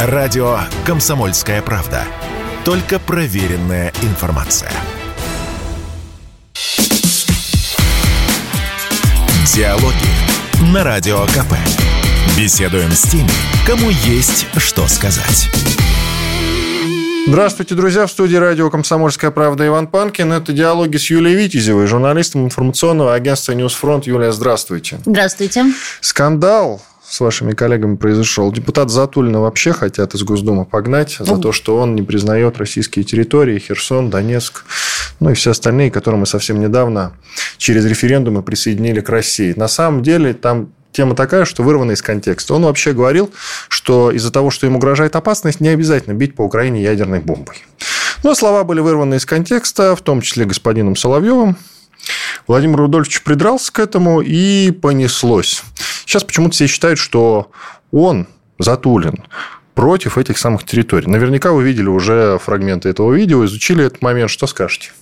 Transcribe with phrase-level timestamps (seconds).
[0.00, 2.04] Радио «Комсомольская правда».
[2.64, 4.70] Только проверенная информация.
[9.52, 11.54] Диалоги на Радио КП.
[12.38, 13.28] Беседуем с теми,
[13.66, 15.48] кому есть что сказать.
[17.26, 18.06] Здравствуйте, друзья.
[18.06, 20.32] В студии радио «Комсомольская правда» Иван Панкин.
[20.32, 24.06] Это диалоги с Юлией Витязевой, журналистом информационного агентства «Ньюсфронт».
[24.06, 25.00] Юлия, здравствуйте.
[25.04, 25.64] Здравствуйте.
[26.00, 28.52] Скандал с вашими коллегами произошел.
[28.52, 33.58] Депутат Затулина вообще хотят из Госдумы погнать за то, что он не признает российские территории,
[33.58, 34.64] Херсон, Донецк,
[35.20, 37.12] ну и все остальные, которые мы совсем недавно
[37.56, 39.54] через референдумы присоединили к России.
[39.56, 42.54] На самом деле там тема такая, что вырвана из контекста.
[42.54, 43.32] Он вообще говорил,
[43.68, 47.64] что из-за того, что ему угрожает опасность, не обязательно бить по Украине ядерной бомбой.
[48.22, 51.56] Но слова были вырваны из контекста, в том числе господином Соловьевым.
[52.46, 55.62] Владимир Рудольфович придрался к этому и понеслось.
[56.08, 57.50] Сейчас почему-то все считают, что
[57.92, 59.26] он, Затулин,
[59.74, 61.06] против этих самых территорий.
[61.06, 64.30] Наверняка вы видели уже фрагменты этого видео, изучили этот момент.
[64.30, 64.92] Что скажете?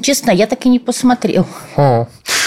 [0.00, 1.46] Честно, я так и не посмотрел.
[1.76, 2.06] О.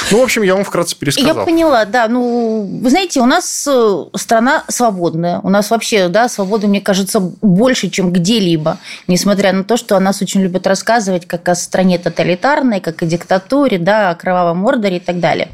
[0.10, 1.38] Ну, в общем, я вам вкратце пересказал.
[1.38, 2.08] Я поняла, да.
[2.08, 5.40] Ну, вы знаете, у нас э, страна свободная.
[5.44, 8.78] У нас вообще, да, свободы, мне кажется, больше, чем где-либо.
[9.08, 13.06] Несмотря на то, что о нас очень любят рассказывать, как о стране тоталитарной, как о
[13.06, 15.50] диктатуре, да, о кровавом ордере и так далее.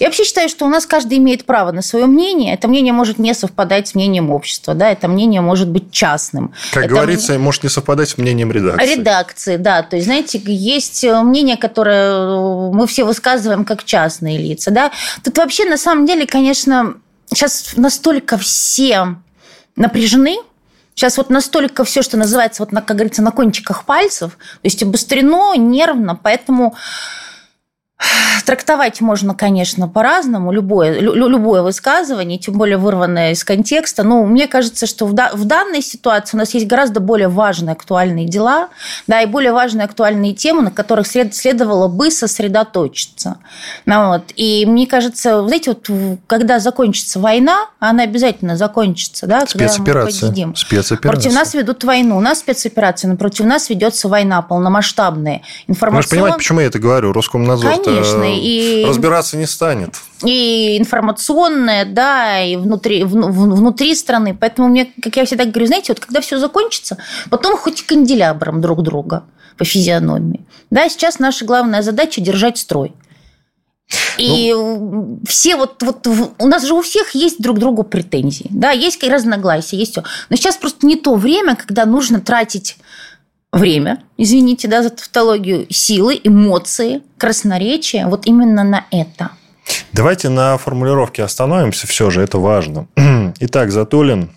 [0.00, 2.54] Я вообще считаю, что у нас каждый имеет право на свое мнение.
[2.54, 6.54] Это мнение может не совпадать с мнением общества, да, это мнение может быть частным.
[6.72, 7.44] Как это говорится, мнение...
[7.44, 8.94] может не совпадать с мнением редакции.
[8.94, 9.82] Редакции, да.
[9.82, 14.90] То есть, знаете, есть мнение, которое мы все высказываем как частные лица, да.
[15.22, 16.94] Тут вообще, на самом деле, конечно,
[17.28, 19.16] сейчас настолько все
[19.76, 20.38] напряжены,
[20.96, 25.54] Сейчас вот настолько все, что называется, вот, как говорится, на кончиках пальцев, то есть обострено,
[25.54, 26.74] нервно, поэтому
[28.46, 34.02] Трактовать можно, конечно, по-разному, любое, любое высказывание, тем более вырванное из контекста.
[34.02, 37.72] Но мне кажется, что в, да, в данной ситуации у нас есть гораздо более важные
[37.72, 38.68] актуальные дела,
[39.06, 43.38] да, и более важные актуальные темы, на которых след, следовало бы сосредоточиться.
[43.84, 44.32] Ну, вот.
[44.36, 50.28] И мне кажется, знаете, вот когда закончится война, она обязательно закончится, да, спецоперация.
[50.28, 50.96] когда мы Спецоперация.
[50.96, 52.16] Против нас ведут войну.
[52.16, 55.42] У нас спецоперация, но против нас ведется война полномасштабная.
[55.66, 55.96] Информацион...
[55.96, 57.12] Вы же понимаете, почему я это говорю?
[57.12, 58.84] Роскомнадзор Конечно, и...
[58.86, 59.94] разбираться не станет.
[60.24, 64.36] И информационная, да, и внутри, в, внутри страны.
[64.38, 66.98] Поэтому мне, как я всегда говорю, знаете, вот когда все закончится,
[67.30, 69.24] потом хоть канделябром друг друга
[69.56, 70.46] по физиономии.
[70.70, 72.94] Да, сейчас наша главная задача– держать строй.
[74.18, 78.70] И ну, все вот, вот у нас же у всех есть друг другу претензии, да,
[78.70, 80.04] есть разногласия, есть все.
[80.28, 82.76] Но сейчас просто не то время, когда нужно тратить
[83.52, 89.30] время, извините, да, за тавтологию, силы, эмоции, красноречие вот именно на это.
[89.92, 92.86] Давайте на формулировке остановимся, все же это важно.
[93.40, 94.30] Итак, Затулин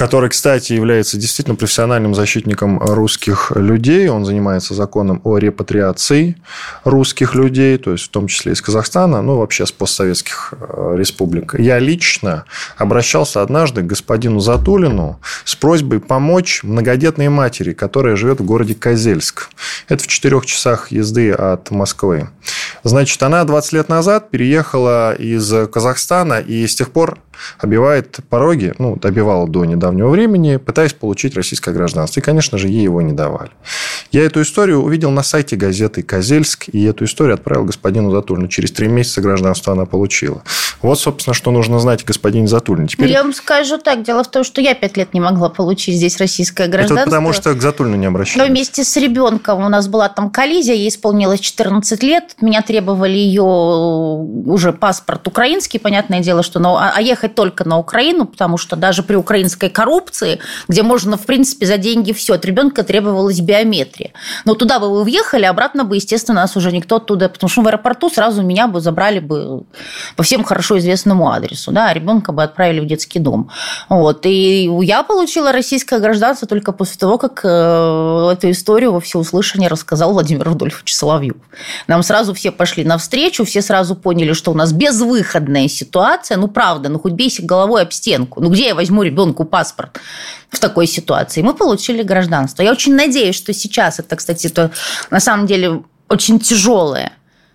[0.00, 4.08] который, кстати, является действительно профессиональным защитником русских людей.
[4.08, 6.36] Он занимается законом о репатриации
[6.84, 11.54] русских людей, то есть в том числе из Казахстана, ну, вообще с постсоветских э, республик.
[11.58, 12.46] Я лично
[12.78, 19.50] обращался однажды к господину Затулину с просьбой помочь многодетной матери, которая живет в городе Козельск.
[19.88, 22.30] Это в четырех часах езды от Москвы.
[22.84, 27.18] Значит, она 20 лет назад переехала из Казахстана и с тех пор
[27.58, 32.20] обивает пороги, ну, добивала до недавнего времени, пытаясь получить российское гражданство.
[32.20, 33.50] И, конечно же, ей его не давали.
[34.10, 38.48] Я эту историю увидел на сайте газеты «Козельск», и эту историю отправил господину Затулину.
[38.48, 40.42] Через три месяца гражданство она получила.
[40.82, 42.88] Вот, собственно, что нужно знать господине Затулину.
[42.88, 43.10] Теперь...
[43.10, 44.02] Я вам скажу так.
[44.02, 47.02] Дело в том, что я пять лет не могла получить здесь российское гражданство.
[47.02, 48.38] Это потому, что к Затулину не обращались.
[48.38, 52.36] Но вместе с ребенком у нас была там коллизия, ей исполнилось 14 лет.
[52.40, 56.60] Меня требовали ее уже паспорт украинский, понятное дело, что...
[56.60, 61.26] А, а ехать только на Украину, потому что даже при украинской коррупции, где можно, в
[61.26, 64.12] принципе, за деньги все, от ребенка требовалась биометрия.
[64.44, 67.28] Но туда бы вы въехали, обратно бы, естественно, нас уже никто оттуда...
[67.28, 69.62] Потому что в аэропорту сразу меня бы забрали бы
[70.16, 73.50] по всем хорошо известному адресу, да, а ребенка бы отправили в детский дом.
[73.88, 74.26] Вот.
[74.26, 80.12] И я получила российское гражданство только после того, как э, эту историю во всеуслышание рассказал
[80.12, 81.36] Владимир Рудольфович Соловьев.
[81.86, 86.36] Нам сразу все пошли навстречу, все сразу поняли, что у нас безвыходная ситуация.
[86.36, 88.40] Ну, правда, ну хоть бейся головой об стенку.
[88.40, 90.00] Ну, где я возьму ребенку паспорт
[90.48, 91.42] в такой ситуации?
[91.42, 92.62] Мы получили гражданство.
[92.62, 94.70] Я очень надеюсь, что сейчас это, кстати, это
[95.10, 97.12] на самом деле очень тяжелая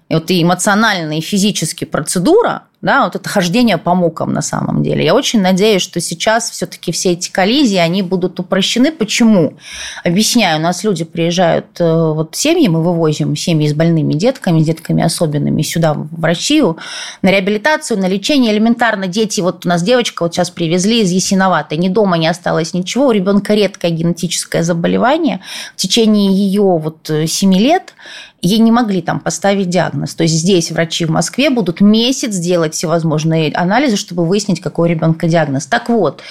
[0.10, 4.84] и вот и эмоциональная, и физически процедура, да, вот это хождение по мукам на самом
[4.84, 5.04] деле.
[5.04, 8.92] Я очень надеюсь, что сейчас все-таки все эти коллизии, они будут упрощены.
[8.92, 9.56] Почему?
[10.04, 14.66] Объясняю, у нас люди приезжают, э, вот семьи мы вывозим, семьи с больными детками, с
[14.66, 16.78] детками особенными сюда, в Россию,
[17.24, 18.54] на реабилитацию, на лечение.
[18.54, 22.76] Элементарно дети, вот у нас девочка вот сейчас привезли из Ясиноватой, ни дома не осталось
[22.76, 25.42] ничего, у ребенка редкое генетическое заболевание.
[25.74, 27.96] В течение ее вот 7 э, лет
[28.46, 30.14] ей не могли там поставить диагноз.
[30.14, 34.92] То есть здесь врачи в Москве будут месяц делать всевозможные анализы, чтобы выяснить, какой у
[34.92, 35.66] ребенка диагноз.
[35.66, 36.22] Так вот,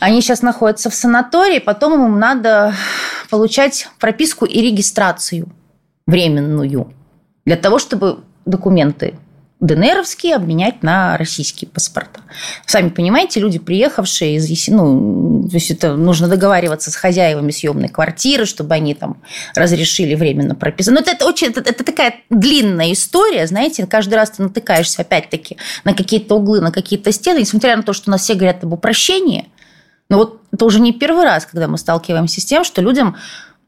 [0.00, 2.74] они сейчас находятся в санатории, потом им надо
[3.30, 5.48] получать прописку и регистрацию
[6.06, 6.92] временную
[7.44, 9.14] для того, чтобы документы
[9.60, 12.20] ДНРовские обменять на российские паспорта.
[12.64, 18.46] Сами понимаете, люди, приехавшие из ну, то есть это нужно договариваться с хозяевами съемной квартиры,
[18.46, 19.20] чтобы они там
[19.56, 20.94] разрешили временно прописать.
[20.94, 25.56] Но это, это очень, это, это такая длинная история, знаете, каждый раз ты натыкаешься опять-таки
[25.84, 28.72] на какие-то углы, на какие-то стены, несмотря на то, что у нас все говорят об
[28.72, 29.48] упрощении,
[30.08, 33.16] но вот это уже не первый раз, когда мы сталкиваемся с тем, что людям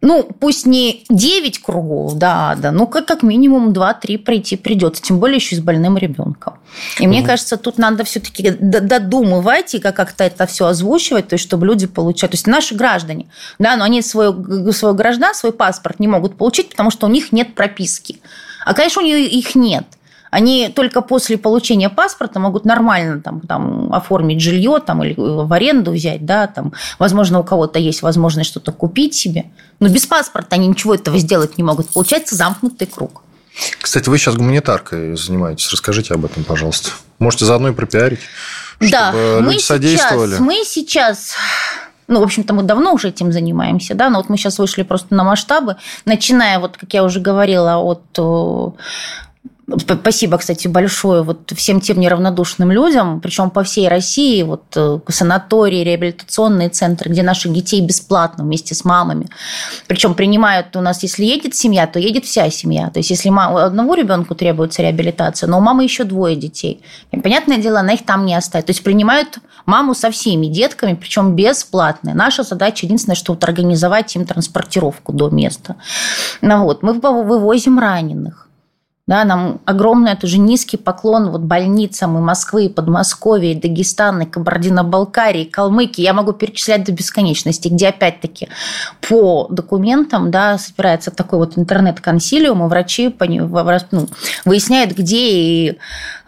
[0.02, 5.18] ну, пусть не 9 кругов, да, да, ну, как, как минимум 2-3 пройти придется, тем
[5.18, 6.54] более еще с больным ребенком.
[6.98, 7.10] И угу.
[7.10, 11.86] мне кажется, тут надо все-таки додумывать и как-то это все озвучивать, то есть, чтобы люди
[11.86, 13.26] получали, то есть, наши граждане,
[13.58, 14.32] да, но они свой,
[14.72, 18.20] свой граждан, свой паспорт не могут получить, потому что у них нет прописки.
[18.64, 19.84] А, конечно, у них их нет.
[20.30, 25.92] Они только после получения паспорта могут нормально там, там, оформить жилье там, или в аренду
[25.92, 26.24] взять.
[26.24, 29.46] Да, там, возможно, у кого-то есть возможность что-то купить себе.
[29.80, 31.90] Но без паспорта они ничего этого сделать не могут.
[31.90, 33.22] Получается замкнутый круг.
[33.80, 35.70] Кстати, вы сейчас гуманитаркой занимаетесь.
[35.70, 36.90] Расскажите об этом, пожалуйста.
[37.18, 38.20] Можете заодно и пропиарить,
[38.78, 40.30] чтобы да, люди мы содействовали.
[40.30, 41.34] Сейчас, мы сейчас
[42.10, 45.14] ну, в общем-то, мы давно уже этим занимаемся, да, но вот мы сейчас вышли просто
[45.14, 48.74] на масштабы, начиная, вот, как я уже говорила, от
[49.78, 55.84] Спасибо, кстати, большое вот всем тем неравнодушным людям, причем по всей России, вот э, санатории,
[55.84, 59.28] реабилитационные центры, где наших детей бесплатно вместе с мамами.
[59.86, 62.90] Причем принимают у нас, если едет семья, то едет вся семья.
[62.90, 66.82] То есть если одному ребенку требуется реабилитация, но у мамы еще двое детей.
[67.12, 68.66] И, понятное дело, она их там не оставит.
[68.66, 72.12] То есть принимают маму со всеми детками, причем бесплатно.
[72.14, 75.76] Наша задача единственное, что вот организовать им транспортировку до места.
[76.40, 76.82] Ну, вот.
[76.82, 78.49] Мы вывозим раненых.
[79.10, 84.22] Да, нам огромный, это же низкий поклон вот больницам и Москвы, и Подмосковья, и Дагестана,
[84.22, 86.00] и Кабардино-Балкарии, и Калмыкии.
[86.00, 88.48] Я могу перечислять до бесконечности, где опять-таки
[89.08, 93.12] по документам да, собирается такой вот интернет-консилиум, и врачи
[93.90, 94.06] ну,
[94.44, 95.78] выясняют, где и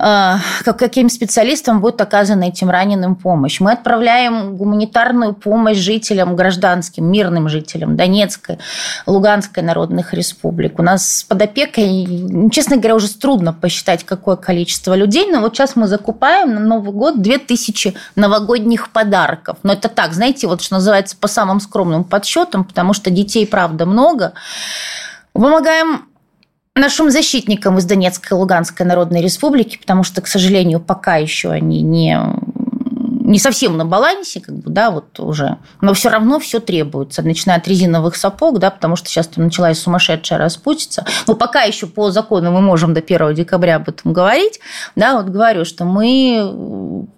[0.01, 3.61] э, каким специалистам будет оказана этим раненым помощь.
[3.61, 8.59] Мы отправляем гуманитарную помощь жителям, гражданским, мирным жителям Донецкой,
[9.07, 10.81] Луганской народных республик.
[10.81, 15.55] У нас под опекой, честно честно говоря, уже трудно посчитать, какое количество людей, но вот
[15.55, 19.59] сейчас мы закупаем на Новый год 2000 новогодних подарков.
[19.63, 23.85] Но это так, знаете, вот что называется по самым скромным подсчетам, потому что детей, правда,
[23.85, 24.33] много.
[25.35, 26.07] Помогаем
[26.75, 31.83] нашим защитникам из Донецкой и Луганской Народной Республики, потому что, к сожалению, пока еще они
[31.83, 32.19] не
[33.25, 37.59] не совсем на балансе, как бы, да, вот уже, но все равно все требуется, начиная
[37.59, 41.05] от резиновых сапог, да, потому что сейчас началась сумасшедшая распутица.
[41.27, 44.61] Но пока еще по закону мы можем до 1 декабря об этом говорить,
[44.97, 47.09] да, вот говорю, что мы ну,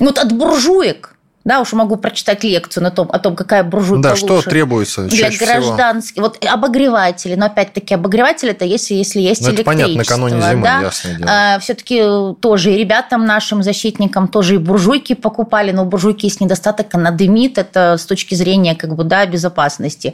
[0.00, 1.17] вот от буржуек
[1.48, 5.04] да, уж могу прочитать лекцию на том, о том, какая буржуйка Да, лучше что требуется
[5.04, 6.20] для гражданских.
[6.20, 9.72] Вот обогреватели, но опять-таки обогреватели это если, если есть ну, электричество.
[9.72, 10.80] Это понятно, накануне зимы, да?
[10.82, 11.30] ясное дело.
[11.30, 12.02] А, все-таки
[12.42, 17.12] тоже и ребятам нашим защитникам тоже и буржуйки покупали, но у буржуйки есть недостаток, она
[17.12, 20.12] дымит, это с точки зрения как бы, да, безопасности.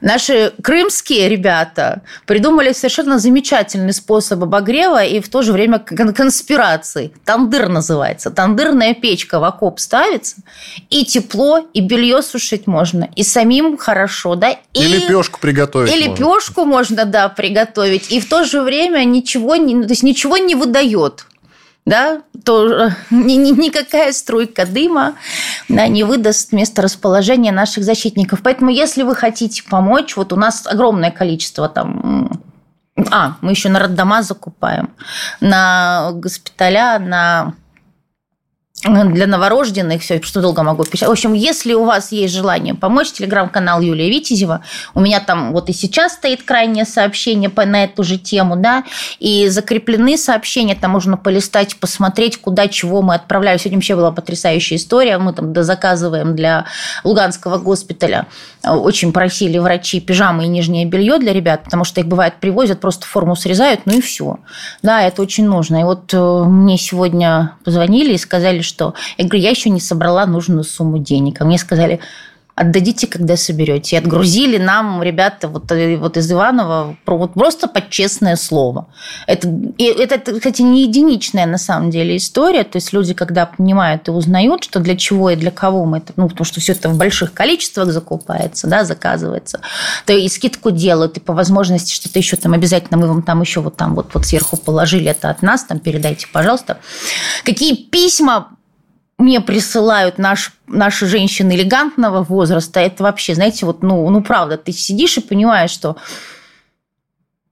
[0.00, 7.12] Наши крымские ребята придумали совершенно замечательный способ обогрева и в то же время конспирации.
[7.24, 8.30] Тандыр называется.
[8.30, 10.36] Тандырная печка в окоп ставится,
[10.90, 14.50] и тепло, и белье сушить можно, и самим хорошо, да.
[14.50, 15.92] И, и лепешку приготовить.
[15.92, 16.10] И можно.
[16.10, 18.10] лепешку можно, да, приготовить.
[18.10, 21.26] И в то же время ничего не, то есть ничего не выдает
[21.86, 25.14] да, то ни, ни, никакая струйка дыма
[25.68, 28.42] да, не выдаст место расположения наших защитников.
[28.42, 32.42] Поэтому, если вы хотите помочь, вот у нас огромное количество там
[33.10, 34.90] а, мы еще на роддома закупаем,
[35.40, 37.54] на госпиталя, на
[38.86, 41.08] для новорожденных, все, что долго могу писать.
[41.08, 44.62] В общем, если у вас есть желание помочь, телеграм-канал Юлия Витязева,
[44.94, 48.84] у меня там вот и сейчас стоит крайнее сообщение по, на эту же тему, да,
[49.18, 53.58] и закреплены сообщения, там можно полистать, посмотреть, куда, чего мы отправляем.
[53.58, 56.66] Сегодня вообще была потрясающая история, мы там дозаказываем для
[57.04, 58.26] Луганского госпиталя,
[58.62, 63.06] очень просили врачи пижамы и нижнее белье для ребят, потому что их бывает привозят, просто
[63.06, 64.38] форму срезают, ну и все.
[64.82, 65.80] Да, это очень нужно.
[65.80, 68.75] И вот э, мне сегодня позвонили и сказали, что...
[69.18, 71.40] Я говорю, я еще не собрала нужную сумму денег.
[71.40, 72.00] А мне сказали,
[72.56, 73.96] отдадите, когда соберете.
[73.96, 78.88] И отгрузили нам ребята вот, э, вот из Иванова вот просто под честное слово.
[79.26, 82.64] Это, и это, кстати, не единичная на самом деле история.
[82.64, 86.14] То есть люди, когда понимают и узнают, что для чего и для кого мы это,
[86.16, 89.60] ну, потому что все это в больших количествах закупается, да, заказывается,
[90.06, 93.60] то и скидку делают, и по возможности что-то еще там обязательно мы вам там еще
[93.60, 96.78] вот там вот, вот сверху положили это от нас, там передайте, пожалуйста.
[97.44, 98.55] Какие письма
[99.18, 104.72] мне присылают наш, наши женщины элегантного возраста, это вообще, знаете, вот, ну, ну, правда, ты
[104.72, 105.96] сидишь и понимаешь, что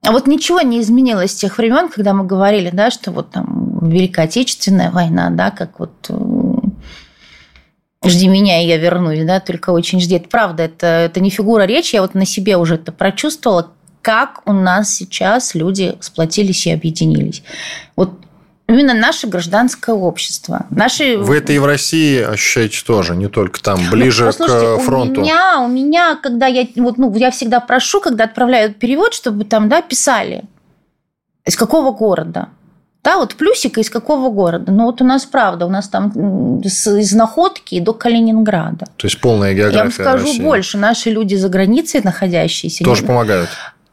[0.02, 3.88] а вот ничего не изменилось с тех времен, когда мы говорили, да, что вот там
[3.88, 10.00] Великая Отечественная война, да, как вот э, жди меня, и я вернусь, да, только очень
[10.00, 10.16] жди.
[10.16, 13.70] Это правда, это, это не фигура речи, я вот на себе уже это прочувствовала,
[14.02, 17.42] как у нас сейчас люди сплотились и объединились.
[17.96, 18.10] Вот
[18.68, 20.66] именно наше гражданское общество.
[20.70, 21.18] Наши...
[21.18, 25.20] Вы это и в России ощущаете тоже, не только там, ну, ближе ну, к фронту.
[25.20, 29.44] У меня, у меня, когда я, вот, ну, я всегда прошу, когда отправляют перевод, чтобы
[29.44, 30.44] там, да, писали,
[31.44, 32.48] из какого города.
[33.02, 34.72] Да, вот плюсик из какого города.
[34.72, 38.86] Ну, вот у нас правда, у нас там из Находки до Калининграда.
[38.96, 40.42] То есть полная география Я вам скажу России.
[40.42, 40.78] больше.
[40.78, 42.82] Наши люди за границей находящиеся...
[42.82, 43.50] Тоже помогают.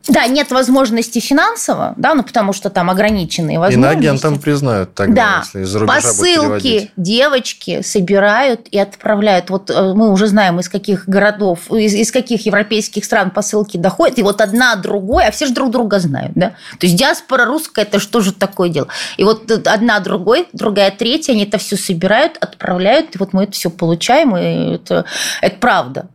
[0.08, 3.94] Да, нет возможности финансово, да, ну потому что там ограниченные возможности.
[3.94, 5.60] Иноагентам признают тогда, да.
[5.62, 9.52] если из Посылки девочки собирают и отправляют.
[9.52, 14.18] Вот э, мы уже знаем, из каких городов, из, из каких европейских стран посылки доходят,
[14.18, 16.54] и вот одна другой, а все же друг друга знают, да.
[16.80, 18.88] То есть диаспора русская, это что же такое дело?
[19.18, 23.52] И вот одна другой, другая третья, они это все собирают, отправляют, и вот мы это
[23.52, 25.06] все получаем, и это,
[25.42, 26.08] это правда.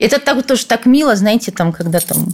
[0.00, 2.28] Это так, тоже так мило, знаете, там, когда там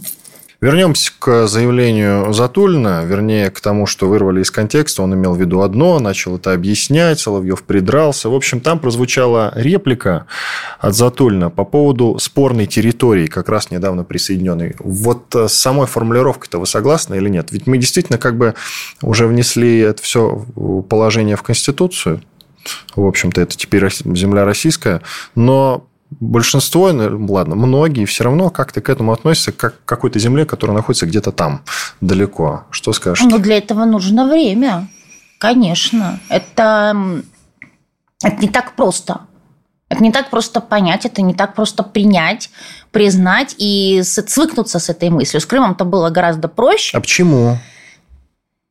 [0.59, 5.03] Вернемся к заявлению Затулина, вернее, к тому, что вырвали из контекста.
[5.03, 8.29] Он имел в виду одно, начал это объяснять, Соловьев придрался.
[8.29, 10.25] В общем, там прозвучала реплика
[10.79, 14.75] от Затулина по поводу спорной территории, как раз недавно присоединенной.
[14.79, 17.51] Вот с самой формулировкой-то вы согласны или нет?
[17.51, 18.55] Ведь мы действительно как бы
[19.03, 20.43] уже внесли это все
[20.89, 22.21] положение в Конституцию.
[22.95, 25.01] В общем-то, это теперь земля российская.
[25.35, 30.45] Но большинство, ну, ладно, многие все равно как-то к этому относятся как к какой-то земле,
[30.45, 31.63] которая находится где-то там,
[32.01, 32.65] далеко.
[32.71, 33.25] Что скажешь?
[33.25, 34.87] Ну, для этого нужно время.
[35.39, 36.19] Конечно.
[36.29, 37.21] Это,
[38.23, 39.21] это не так просто.
[39.89, 42.49] Это не так просто понять, это не так просто принять,
[42.91, 45.39] признать и свыкнуться с этой мыслью.
[45.39, 46.97] С Крымом-то было гораздо проще.
[46.97, 47.57] А почему?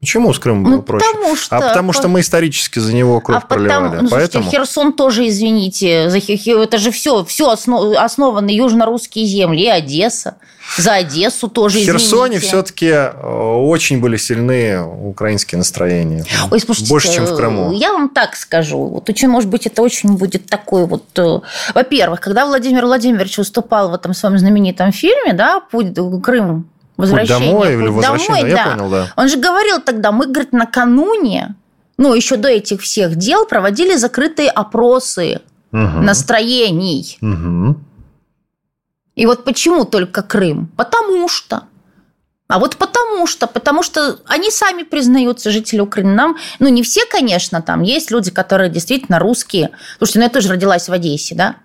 [0.07, 1.05] Почему с Крымом было ну, проще?
[1.05, 1.57] Потому что...
[1.57, 3.89] А потому что мы исторически за него кровь а проливали.
[3.89, 4.49] Потому, ну, Поэтому...
[4.49, 6.19] Херсон тоже, извините, за...
[6.19, 7.97] это же все, все основ...
[7.97, 10.37] основаны южно-русские земли и Одесса.
[10.79, 16.25] За Одессу тоже, В Херсоне все-таки э, очень были сильны украинские настроения.
[16.53, 17.73] Ой, слушайте, Больше, чем в Крыму.
[17.73, 18.87] Я вам так скажу.
[18.87, 21.03] Вот очень, может быть, это очень будет такой вот...
[21.19, 21.41] Э,
[21.75, 25.89] во-первых, когда Владимир Владимирович выступал в этом своем знаменитом фильме, да, «Путь
[26.23, 27.53] Крым возвращение.
[27.53, 28.71] Путь домой или возвращение, домой, я да.
[28.71, 29.12] понял, да.
[29.17, 31.55] Он же говорил тогда, мы, говорит, накануне,
[31.99, 35.41] ну, еще до этих всех дел проводили закрытые опросы
[35.73, 35.81] угу.
[35.81, 37.19] настроений.
[37.21, 37.76] Угу.
[39.17, 40.71] И вот почему только Крым?
[40.76, 41.65] Потому что.
[42.49, 46.15] А вот потому что, потому что они сами признаются, жители Украины.
[46.15, 49.71] Нам, ну, не все, конечно, там есть люди, которые действительно русские.
[49.99, 51.57] Слушайте, ну, я тоже родилась в Одессе, да?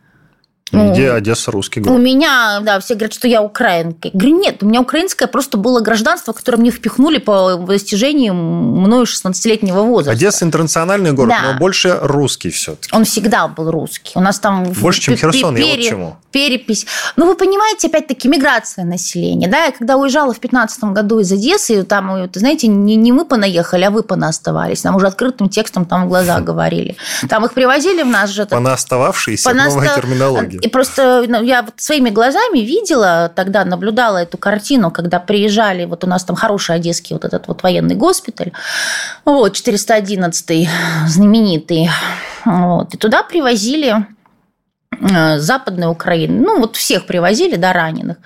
[0.71, 1.99] Ну, Где Одесса русский город?
[1.99, 4.07] У меня, да, все говорят, что я украинка.
[4.07, 9.05] Я говорю, нет, у меня украинское просто было гражданство, которое мне впихнули по достижению мною
[9.05, 10.11] 16-летнего возраста.
[10.11, 11.51] Одесса интернациональный город, да.
[11.51, 12.95] но больше русский все-таки.
[12.95, 14.13] Он всегда был русский.
[14.15, 14.63] У нас там...
[14.63, 16.17] Больше, чем Херсон, я вот чему.
[16.31, 16.85] Перепись.
[17.17, 19.49] Ну, вы понимаете, опять-таки, миграция населения.
[19.49, 23.83] Да, я когда уезжала в 15 году из Одессы, там, знаете, не, не мы понаехали,
[23.83, 24.85] а вы понаоставались.
[24.85, 26.95] Нам уже открытым текстом там в глаза говорили.
[27.27, 28.45] Там их привозили в нас же...
[28.45, 29.71] Понаостававшиеся, Понаста...
[29.71, 30.60] новая терминология.
[30.61, 36.03] И просто ну, я вот своими глазами видела, тогда наблюдала эту картину, когда приезжали, вот
[36.03, 38.51] у нас там хороший одесский вот этот вот военный госпиталь,
[39.25, 40.69] вот, 411
[41.07, 41.89] знаменитый,
[42.45, 44.05] вот, и туда привозили
[45.37, 46.39] Западной Украины.
[46.39, 48.17] Ну, вот всех привозили, да, раненых.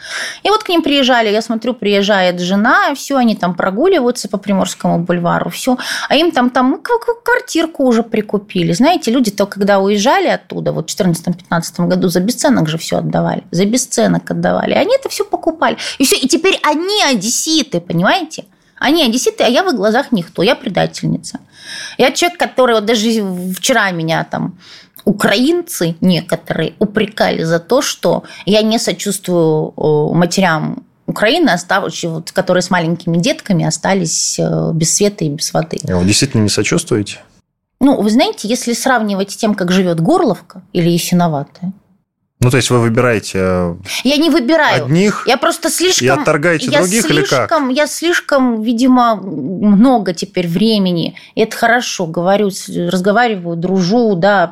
[0.44, 5.00] И вот к ним приезжали, я смотрю, приезжает жена, все, они там прогуливаются по Приморскому
[5.00, 5.78] бульвару, все.
[6.10, 6.82] А им там, там
[7.24, 8.74] квартирку уже прикупили.
[8.74, 13.44] Знаете, люди-то, когда уезжали оттуда, вот в 2014-2015 году, за бесценок же все отдавали.
[13.52, 14.74] За бесценок отдавали.
[14.74, 15.78] Они это все покупали.
[15.98, 16.18] И все.
[16.18, 18.46] И теперь они одесситы, понимаете?
[18.78, 21.40] Они одесситы, а я в их глазах никто, я предательница.
[21.98, 23.10] Я человек, который вот даже
[23.54, 24.58] вчера меня там
[25.06, 29.74] украинцы некоторые упрекали за то, что я не сочувствую
[30.14, 31.52] матерям Украины,
[32.04, 35.78] вот, которые с маленькими детками остались э, без света и без воды.
[35.88, 37.20] А вы действительно не сочувствуете?
[37.80, 41.74] Ну, вы знаете, если сравнивать с тем, как живет Горловка или Ясиноватая,
[42.46, 44.86] ну, то есть вы выбираете э, Я не выбираю.
[44.86, 46.06] Одних я просто слишком...
[46.06, 47.76] И отторгаете я других слишком, или как?
[47.76, 51.16] Я слишком, видимо, много теперь времени.
[51.34, 52.06] И это хорошо.
[52.06, 52.52] Говорю,
[52.92, 54.52] разговариваю, дружу, да,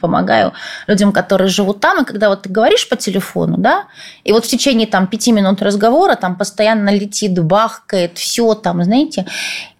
[0.00, 0.52] помогаю
[0.88, 2.02] людям, которые живут там.
[2.02, 3.84] И когда вот ты говоришь по телефону, да,
[4.24, 9.26] и вот в течение там пяти минут разговора там постоянно летит, бахкает, все там, знаете,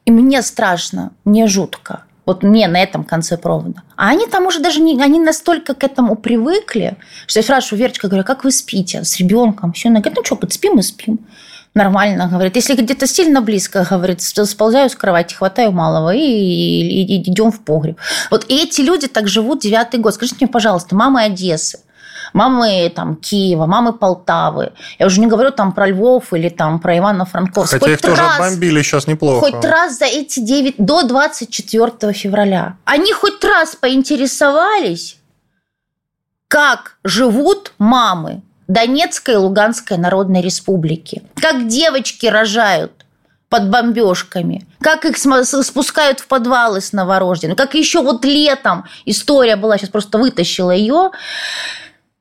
[0.05, 3.83] и мне страшно, мне жутко вот мне на этом конце провода.
[3.97, 8.09] А они там уже даже не, они настолько к этому привыкли, что я спрашиваю, Верочка,
[8.09, 9.73] говорю, «А как вы спите с ребенком?
[9.73, 11.21] Все, она говорит, ну что, говорит, спим и спим.
[11.73, 12.57] Нормально, говорит.
[12.57, 17.61] Если где-то сильно близко, говорит, сползаю с кровати, хватаю малого и, и, и идем в
[17.61, 17.97] погреб.
[18.31, 20.13] Вот эти люди так живут девятый год.
[20.13, 21.81] Скажите мне, пожалуйста, мама Одессы,
[22.33, 24.73] мамы там Киева, мамы Полтавы.
[24.99, 27.71] Я уже не говорю там про Львов или там про Ивано-Франковск.
[27.71, 29.41] Хотя хоть их тоже раз, бомбили сейчас неплохо.
[29.41, 32.77] Хоть раз за эти 9 до 24 февраля.
[32.85, 35.17] Они хоть раз поинтересовались,
[36.49, 41.23] как живут мамы Донецкой и Луганской Народной Республики.
[41.37, 42.93] Как девочки рожают
[43.49, 49.79] под бомбежками, как их спускают в подвалы с новорожденными, как еще вот летом история была,
[49.79, 51.11] сейчас просто вытащила ее,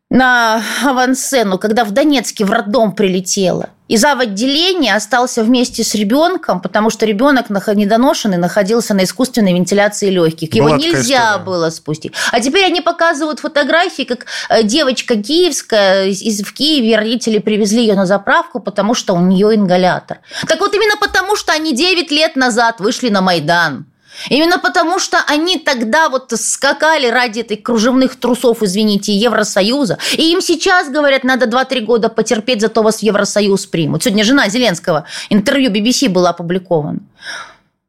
[0.10, 3.70] на авансцену, когда в Донецке в роддом прилетела.
[3.88, 4.20] И зав.
[4.20, 10.54] отделение остался вместе с ребенком, потому что ребенок недоношенный находился на искусственной вентиляции легких.
[10.54, 12.14] Его Была нельзя было спустить.
[12.32, 17.96] А теперь они показывают фотографии, как э, девочка киевская из, в Киеве родители привезли ее
[17.96, 20.20] на заправку, потому что у нее ингалятор.
[20.48, 23.86] Так вот именно потому, что они 9 лет назад вышли на Майдан.
[24.30, 29.98] Именно потому, что они тогда вот скакали ради этой кружевных трусов, извините, Евросоюза.
[30.14, 34.04] И им сейчас, говорят, надо 2-3 года потерпеть, зато вас в Евросоюз примут.
[34.04, 37.00] Сегодня жена Зеленского, интервью BBC было опубликовано.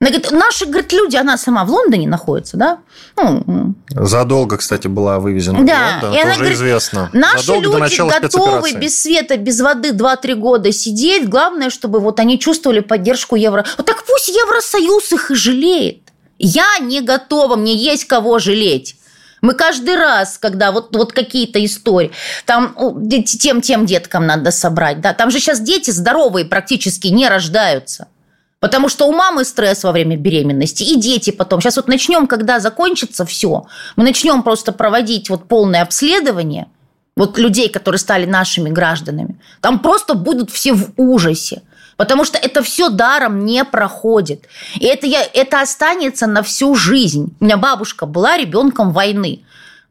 [0.00, 2.78] Она говорит, наши, говорит, люди, она сама в Лондоне находится, да?
[3.16, 5.98] Ну, Задолго, кстати, была вывезена да.
[6.00, 7.10] в Лондон, и она говорит, известно.
[7.12, 11.28] Наши Задолго люди готовы без света, без воды 2-3 года сидеть.
[11.28, 13.64] Главное, чтобы вот они чувствовали поддержку Евро.
[13.76, 16.07] Вот так пусть Евросоюз их и жалеет.
[16.38, 18.96] Я не готова, мне есть кого жалеть.
[19.40, 22.10] Мы каждый раз, когда вот, вот какие-то истории,
[22.44, 22.74] там
[23.24, 28.08] тем, тем деткам надо собрать, да, там же сейчас дети здоровые практически не рождаются.
[28.60, 31.60] Потому что у мамы стресс во время беременности, и дети потом.
[31.60, 36.66] Сейчас вот начнем, когда закончится все, мы начнем просто проводить вот полное обследование
[37.16, 39.40] вот людей, которые стали нашими гражданами.
[39.60, 41.62] Там просто будут все в ужасе.
[41.98, 44.44] Потому что это все даром не проходит.
[44.78, 47.34] И это, я, это останется на всю жизнь.
[47.40, 49.40] У меня бабушка была ребенком войны.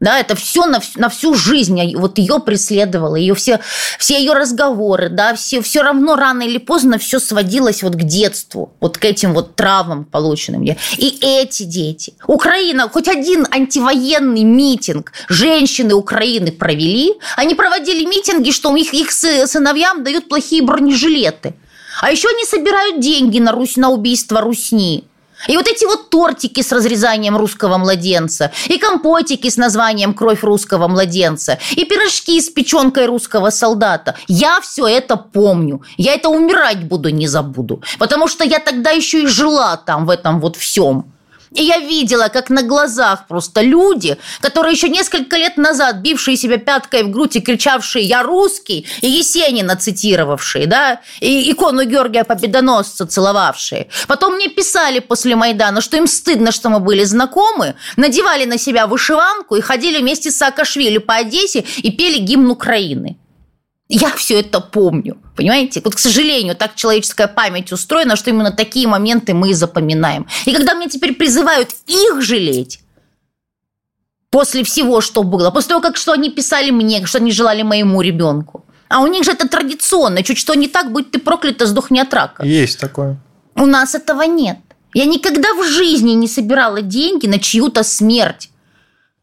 [0.00, 3.58] Да, это все на, на всю жизнь вот ее преследовало, ее все,
[3.98, 8.72] все ее разговоры, да, все, все равно рано или поздно все сводилось вот к детству,
[8.78, 10.62] вот к этим вот травмам полученным.
[10.62, 12.14] И эти дети.
[12.28, 19.10] Украина, хоть один антивоенный митинг женщины Украины провели, они проводили митинги, что у них их
[19.10, 21.54] сыновьям дают плохие бронежилеты.
[22.00, 25.04] А еще они собирают деньги на, Русь, на убийство Русни.
[25.46, 30.88] И вот эти вот тортики с разрезанием русского младенца, и компотики с названием «Кровь русского
[30.88, 34.16] младенца», и пирожки с печенкой русского солдата.
[34.26, 35.82] Я все это помню.
[35.96, 37.82] Я это умирать буду, не забуду.
[37.98, 41.12] Потому что я тогда еще и жила там, в этом вот всем.
[41.52, 46.58] И я видела, как на глазах просто люди, которые еще несколько лет назад бившие себя
[46.58, 53.06] пяткой в грудь и кричавшие «Я русский!» и Есенина цитировавшие, да, и икону Георгия Победоносца
[53.06, 53.88] целовавшие.
[54.06, 58.86] Потом мне писали после Майдана, что им стыдно, что мы были знакомы, надевали на себя
[58.86, 63.18] вышиванку и ходили вместе с Саакашвили по Одессе и пели гимн Украины.
[63.88, 65.80] Я все это помню, понимаете?
[65.82, 70.26] Вот, к сожалению, так человеческая память устроена, что именно такие моменты мы и запоминаем.
[70.44, 72.80] И когда мне теперь призывают их жалеть,
[74.30, 78.02] после всего, что было, после того, как что они писали мне, что они желали моему
[78.02, 82.00] ребенку, а у них же это традиционно, чуть что не так, будь ты проклята, сдохни
[82.00, 82.44] от рака.
[82.44, 83.16] Есть такое.
[83.54, 84.58] У нас этого нет.
[84.94, 88.50] Я никогда в жизни не собирала деньги на чью-то смерть.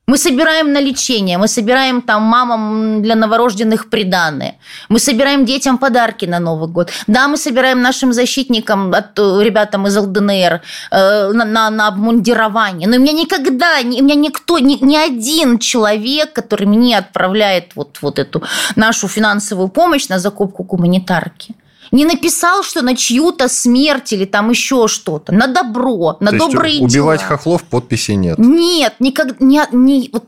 [0.08, 6.26] Мы собираем на лечение, мы собираем там мамам для новорожденных приданные, мы собираем детям подарки
[6.26, 6.91] на Новый год.
[7.08, 12.88] Да, мы собираем нашим защитникам, от, э, ребятам из ЛДНР, э, на, на, на обмундирование.
[12.88, 17.98] Но у меня никогда, у меня никто, ни, ни один человек, который мне отправляет вот,
[18.02, 18.44] вот эту
[18.76, 21.56] нашу финансовую помощь на закупку гуманитарки,
[21.95, 25.34] не написал, что на чью-то смерть или там еще что-то.
[25.34, 27.29] На добро, на То добрые есть убивать дела.
[27.29, 28.38] хохлов подписи нет.
[28.38, 30.25] Нет, никогда, не, не, вот,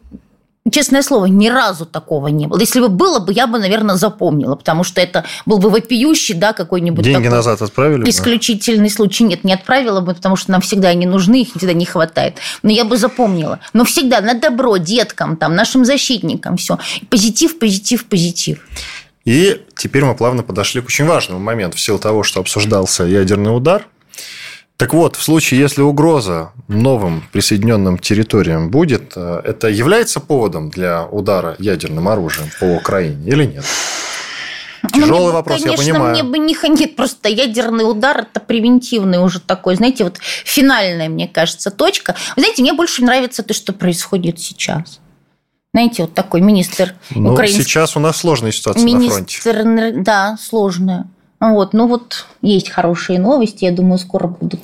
[0.71, 2.59] честное слово, ни разу такого не было.
[2.59, 6.53] Если бы было бы, я бы, наверное, запомнила, потому что это был бы вопиющий, да,
[6.53, 8.03] какой-нибудь Деньги такой назад отправили?
[8.03, 8.09] бы?
[8.09, 9.23] исключительный случай.
[9.23, 12.37] Нет, не отправила бы, потому что нам всегда они нужны, их всегда не хватает.
[12.63, 13.59] Но я бы запомнила.
[13.73, 16.79] Но всегда на добро деткам, там, нашим защитникам, все.
[17.09, 18.59] Позитив, позитив, позитив.
[19.27, 23.53] И теперь мы плавно подошли к очень важному моменту в силу того, что обсуждался ядерный
[23.53, 23.85] удар.
[24.77, 31.03] Так вот, в случае, если угроза новым присоединенным территориям будет, э, это является поводом для
[31.03, 33.65] удара ядерным оружием по Украине или нет?
[34.93, 36.13] Тяжелый Ну, вопрос, конечно, я понимаю.
[36.13, 41.27] мне бы не нет, просто ядерный удар это превентивный уже такой, знаете, вот финальная, мне
[41.27, 42.15] кажется, точка.
[42.37, 45.01] Вы знаете, мне больше нравится то, что происходит сейчас.
[45.77, 47.61] Знаете, вот такой министр Ну, украинский.
[47.61, 49.39] сейчас у нас сложная ситуация на фронте.
[49.45, 51.05] Министр, да, сложная.
[51.39, 54.61] Вот, ну вот есть хорошие новости, я думаю, скоро будут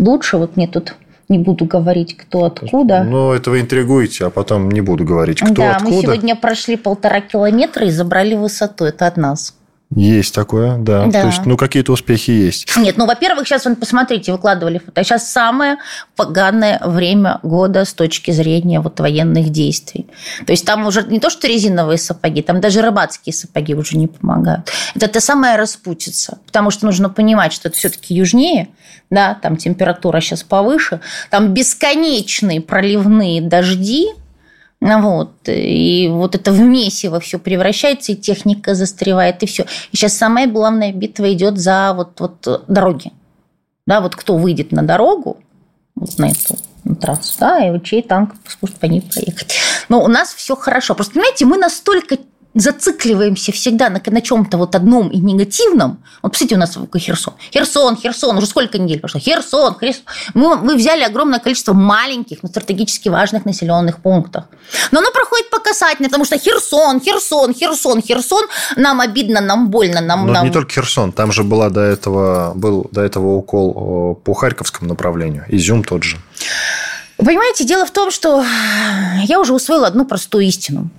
[0.00, 0.36] лучше.
[0.36, 0.96] Вот мне тут
[1.28, 3.04] не буду говорить, кто откуда.
[3.04, 5.94] Ну, это вы интригуете, а потом не буду говорить, кто да, откуда.
[5.94, 8.84] мы сегодня прошли полтора километра и забрали высоту.
[8.84, 9.54] Это от нас.
[9.94, 11.06] Есть такое, да.
[11.06, 11.22] Да.
[11.22, 12.76] То есть, ну, какие-то успехи есть.
[12.76, 15.02] Нет, ну, во-первых, сейчас, вон, посмотрите, выкладывали фото.
[15.02, 15.78] Сейчас самое
[16.14, 20.06] поганое время года с точки зрения вот военных действий.
[20.46, 24.08] То есть там уже не то, что резиновые сапоги, там даже рыбацкие сапоги уже не
[24.08, 24.70] помогают.
[24.94, 26.38] Это та самая распутица.
[26.44, 28.68] Потому что нужно понимать, что это все-таки южнее,
[29.08, 34.08] да, там температура сейчас повыше, там бесконечные проливные дожди,
[34.80, 35.32] Вот.
[35.46, 39.64] И вот это в месиво все превращается, и техника застревает, и все.
[39.92, 43.12] И сейчас самая главная битва идет за вот, вот дороги.
[43.86, 45.38] Да, вот кто выйдет на дорогу,
[45.94, 49.54] вот на эту на трассу, да, и чей танк сможет по ней проехать.
[49.88, 50.94] Но у нас все хорошо.
[50.94, 52.18] Просто, понимаете, мы настолько
[52.58, 56.02] зацикливаемся всегда на, на чем-то вот одном и негативном.
[56.22, 57.34] Вот посмотрите, у нас какой Херсон.
[57.52, 59.20] Херсон, Херсон, уже сколько недель прошло?
[59.20, 60.02] Херсон, Херсон.
[60.34, 64.44] Мы, мы взяли огромное количество маленьких, но стратегически важных населенных пунктов.
[64.90, 70.00] Но оно проходит по касательной, потому что Херсон, Херсон, Херсон, Херсон, нам обидно, нам больно,
[70.00, 70.26] нам...
[70.26, 70.44] Но нам...
[70.44, 75.44] не только Херсон, там же была до этого, был до этого укол по Харьковскому направлению.
[75.48, 76.16] Изюм тот же.
[77.16, 78.44] Понимаете, дело в том, что
[79.24, 80.90] я уже усвоила одну простую истину.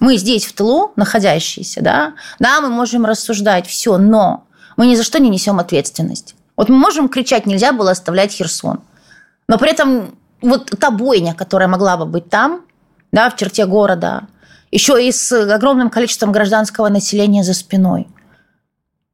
[0.00, 4.44] Мы здесь, в тылу, находящиеся, да, да, мы можем рассуждать, все, но
[4.76, 6.34] мы ни за что не несем ответственность.
[6.56, 8.80] Вот мы можем кричать, нельзя было оставлять Херсон.
[9.48, 12.62] Но при этом вот та бойня, которая могла бы быть там,
[13.12, 14.26] да, в черте города,
[14.70, 18.08] еще и с огромным количеством гражданского населения за спиной.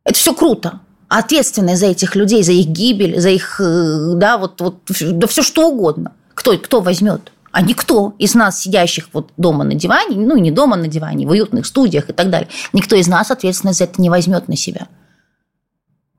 [0.04, 0.80] Это все круто.
[1.08, 5.26] А ответственность за этих людей, за их гибель, за их, э, да, вот, вот да
[5.26, 6.12] все что угодно.
[6.34, 7.32] Кто, кто возьмет?
[7.52, 11.30] А никто из нас, сидящих вот дома на диване, ну, не дома на диване, в
[11.30, 14.86] уютных студиях и так далее, никто из нас ответственность за это не возьмет на себя.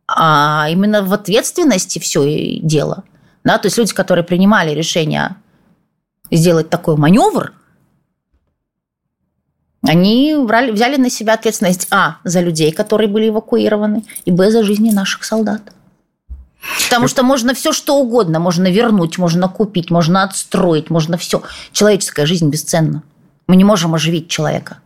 [0.08, 3.06] А именно в ответственности все и дело.
[3.46, 3.58] Да?
[3.58, 5.38] То есть люди, которые принимали решение
[6.30, 7.54] сделать такой маневр,
[9.84, 14.91] они взяли на себя ответственность А за людей, которые были эвакуированы, и Б за жизни
[14.91, 15.74] наших солдат.
[16.86, 21.41] Потому что можно все что угодно, можно вернуть, можно купить, можно отстроить, можно все.
[21.71, 23.04] Человеческая жизнь бесценна.
[23.47, 24.78] Мы не можем оживить человека.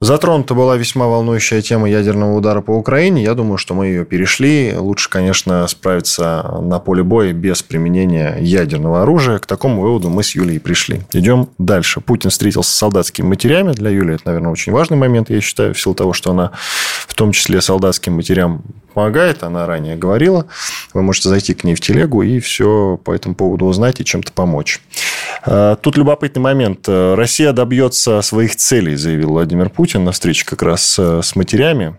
[0.00, 3.22] Затронута была весьма волнующая тема ядерного удара по Украине.
[3.22, 4.74] Я думаю, что мы ее перешли.
[4.76, 9.38] Лучше, конечно, справиться на поле боя без применения ядерного оружия.
[9.38, 11.00] К такому выводу мы с Юлей пришли.
[11.14, 12.00] Идем дальше.
[12.02, 13.72] Путин встретился с солдатскими матерями.
[13.72, 16.50] Для Юли это, наверное, очень важный момент, я считаю, в силу того, что она
[17.06, 18.62] в том числе солдатским матерям
[18.94, 19.42] помогает.
[19.42, 20.46] Она ранее говорила.
[20.94, 24.32] Вы можете зайти к ней в телегу и все по этому поводу узнать и чем-то
[24.32, 24.80] помочь.
[25.44, 26.88] Тут любопытный момент.
[26.88, 31.96] Россия добьется своих целей, заявил Владимир Путин на встрече как раз с матерями.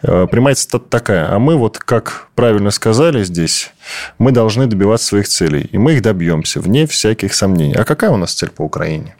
[0.00, 1.32] Прямая цитата такая.
[1.32, 3.70] А мы вот, как правильно сказали здесь,
[4.18, 5.68] мы должны добиваться своих целей.
[5.72, 7.74] И мы их добьемся, вне всяких сомнений.
[7.74, 9.16] А какая у нас цель по Украине?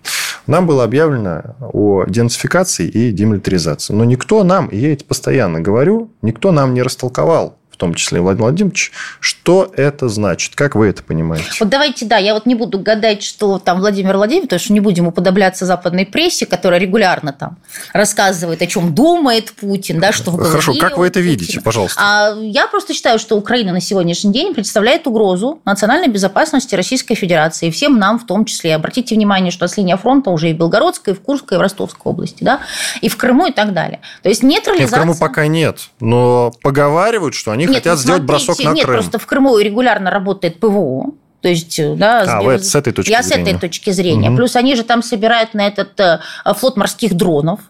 [0.47, 3.93] Нам было объявлено о денацификации и демилитаризации.
[3.93, 8.23] Но никто нам, и я это постоянно говорю, никто нам не растолковал в том числе
[8.23, 10.55] Владимир Владимирович, что это значит?
[10.55, 11.45] Как вы это понимаете?
[11.61, 14.81] Вот давайте, да, я вот не буду гадать, что там Владимир Владимирович, потому что не
[14.81, 17.59] будем уподобляться западной прессе, которая регулярно там
[17.93, 22.01] рассказывает, о чем думает Путин, да, что в Хорошо, как вы это видите, пожалуйста?
[22.03, 27.69] А я просто считаю, что Украина на сегодняшний день представляет угрозу национальной безопасности Российской Федерации,
[27.69, 28.75] и всем нам в том числе.
[28.75, 31.61] Обратите внимание, что с линия фронта уже и в Белгородской, и в Курской, и в
[31.61, 32.61] Ростовской области, да,
[33.03, 34.01] и в Крыму, и так далее.
[34.23, 34.81] То есть нейтрализация...
[34.81, 38.85] Нет, в Крыму пока нет, но поговаривают, что они нет, хотят сделать бросок на нет,
[38.85, 38.97] Крым.
[38.97, 43.11] Нет, просто в Крыму регулярно работает ПВО, то есть, да, а, вы с этой точки
[43.11, 43.45] я зрения.
[43.45, 44.31] с этой точки зрения.
[44.31, 44.37] Угу.
[44.37, 46.21] Плюс они же там собирают на этот э,
[46.55, 47.61] флот морских дронов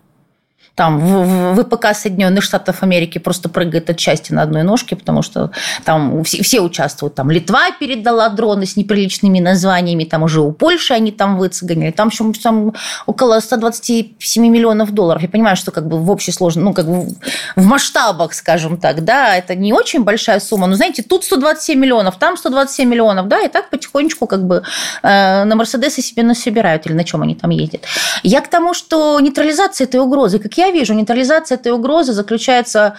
[0.77, 5.51] там в ВПК Соединенных Штатов Америки просто прыгает от счастья на одной ножке, потому что
[5.85, 7.15] там все, все участвуют.
[7.15, 11.91] Там Литва передала дроны с неприличными названиями, там уже у Польши они там выцеганили.
[11.93, 12.75] Там, еще там
[13.07, 15.23] около 127 миллионов долларов.
[15.23, 17.09] Я понимаю, что как бы в общей сложности, ну, как бы
[17.57, 20.67] в масштабах, скажем так, да, это не очень большая сумма.
[20.67, 24.63] Но, знаете, тут 127 миллионов, там 127 миллионов, да, и так потихонечку как бы
[25.03, 27.81] э, на Мерседесы себе насобирают или на чем они там ездят.
[28.23, 32.97] Я к тому, что нейтрализация этой угрозы, как я я вижу, нейтрализация этой угрозы заключается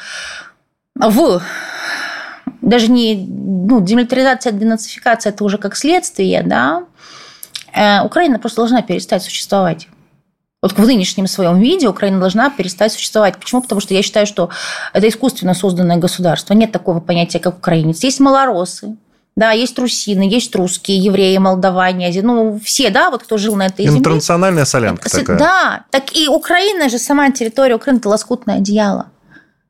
[0.95, 1.41] в
[2.61, 6.83] даже не ну, демилитаризация, денацификация это уже как следствие, да,
[7.73, 9.87] э, Украина просто должна перестать существовать.
[10.61, 13.37] Вот в нынешнем своем виде Украина должна перестать существовать.
[13.37, 13.61] Почему?
[13.61, 14.49] Потому что я считаю, что
[14.91, 16.53] это искусственно созданное государство.
[16.55, 18.03] Нет такого понятия, как украинец.
[18.03, 18.97] Есть малоросы,
[19.37, 23.85] да, есть русины, есть русские, евреи, молдаване, ну, все, да, вот кто жил на этой
[23.85, 23.99] земле.
[23.99, 25.37] Интернациональная солянка такая.
[25.37, 29.11] Да, так и Украина же, сама территория Украины, это лоскутное одеяло.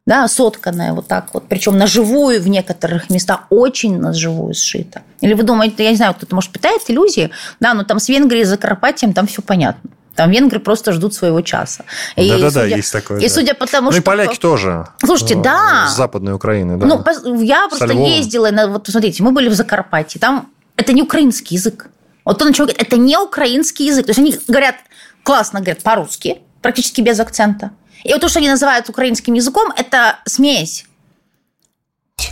[0.05, 1.49] Да, сотканное вот так вот.
[1.49, 5.01] Причем на живую в некоторых местах очень на живую сшито.
[5.19, 8.45] Или вы думаете, я не знаю, кто-то, может, питает иллюзии, да, но там с Венгрией,
[8.45, 9.89] за Закарпатьем там все понятно.
[10.17, 11.85] Там венгры просто ждут своего часа.
[12.15, 13.19] Да-да-да, есть такое.
[13.19, 13.29] И да.
[13.29, 14.01] судя по тому, ну, что...
[14.01, 14.87] и поляки тоже.
[14.97, 15.87] Слушайте, да.
[15.87, 16.87] С Западной Украины, да.
[16.87, 21.55] Ну, я просто ездила, на, вот смотрите, мы были в Закарпатье, там это не украинский
[21.55, 21.89] язык.
[22.25, 24.07] Вот он начал говорить, это не украинский язык.
[24.07, 24.75] То есть они говорят,
[25.21, 27.69] классно говорят по-русски, практически без акцента.
[28.03, 30.85] И вот то, что они называют украинским языком, это смесь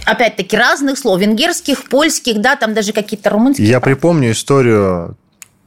[0.05, 3.67] опять-таки разных слов, венгерских, польских, да, там даже какие-то румынские.
[3.67, 5.17] Я припомню историю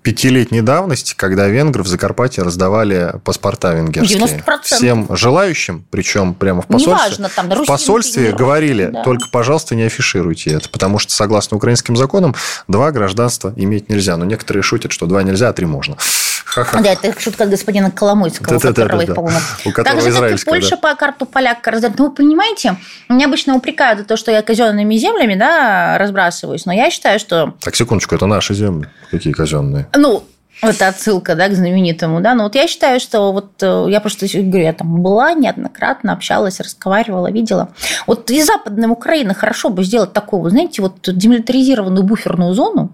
[0.08, 4.18] пятилетней давности, когда венгры в Закарпатье раздавали паспорта венгерские.
[4.18, 4.40] 90%.
[4.62, 6.94] Всем желающим, причем прямо в посольстве.
[6.94, 9.04] Неважно, там, в посольстве говорили, да.
[9.04, 12.34] только, пожалуйста, не афишируйте это, потому что, согласно украинским законам,
[12.68, 14.16] два гражданства иметь нельзя.
[14.16, 15.98] Но некоторые шутят, что два нельзя, а три можно.
[16.48, 16.80] Ха-ха.
[16.80, 19.38] Да, это шутка господина Коломойского, у которого их полно.
[19.66, 21.98] У которого Так же, как и Польша по карту поляка раздает.
[21.98, 22.76] Ну, вы понимаете,
[23.10, 27.54] меня обычно упрекают за то, что я казенными землями да, разбрасываюсь, но я считаю, что...
[27.60, 28.88] Так, секундочку, это наши земли.
[29.10, 29.88] Какие казенные?
[29.94, 30.24] Ну,
[30.62, 32.34] это отсылка, да, к знаменитому, да.
[32.34, 36.60] Но вот я считаю, что вот э, я просто говорю, я там была неоднократно, общалась,
[36.60, 37.68] разговаривала, видела.
[38.06, 42.90] Вот и Западная Украина хорошо бы сделать такую, знаете, вот демилитаризированную буферную зону.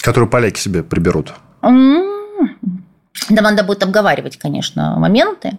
[0.00, 1.34] Которую поляки себе приберут.
[3.28, 5.58] Да, надо будет обговаривать, конечно, моменты.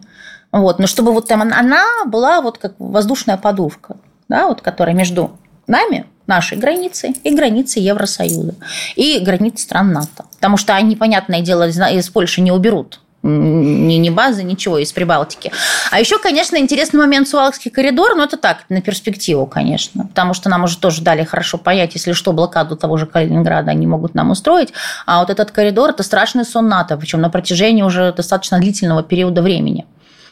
[0.52, 5.32] Вот, но чтобы вот там она была вот как воздушная подушка, да, вот, которая между
[5.68, 8.56] нами, нашей границей, и границей Евросоюза,
[8.96, 10.26] и границей стран НАТО.
[10.36, 15.52] Потому что они, понятное дело, из Польши не уберут ни, ни базы, ничего из Прибалтики.
[15.92, 20.50] А еще, конечно, интересный момент Суалкский коридор, но это так, на перспективу, конечно, потому что
[20.50, 24.32] нам уже тоже дали хорошо понять, если что, блокаду того же Калининграда они могут нам
[24.32, 24.70] устроить,
[25.06, 29.42] а вот этот коридор– это страшный сон НАТО, причем на протяжении уже достаточно длительного периода
[29.42, 29.86] времени.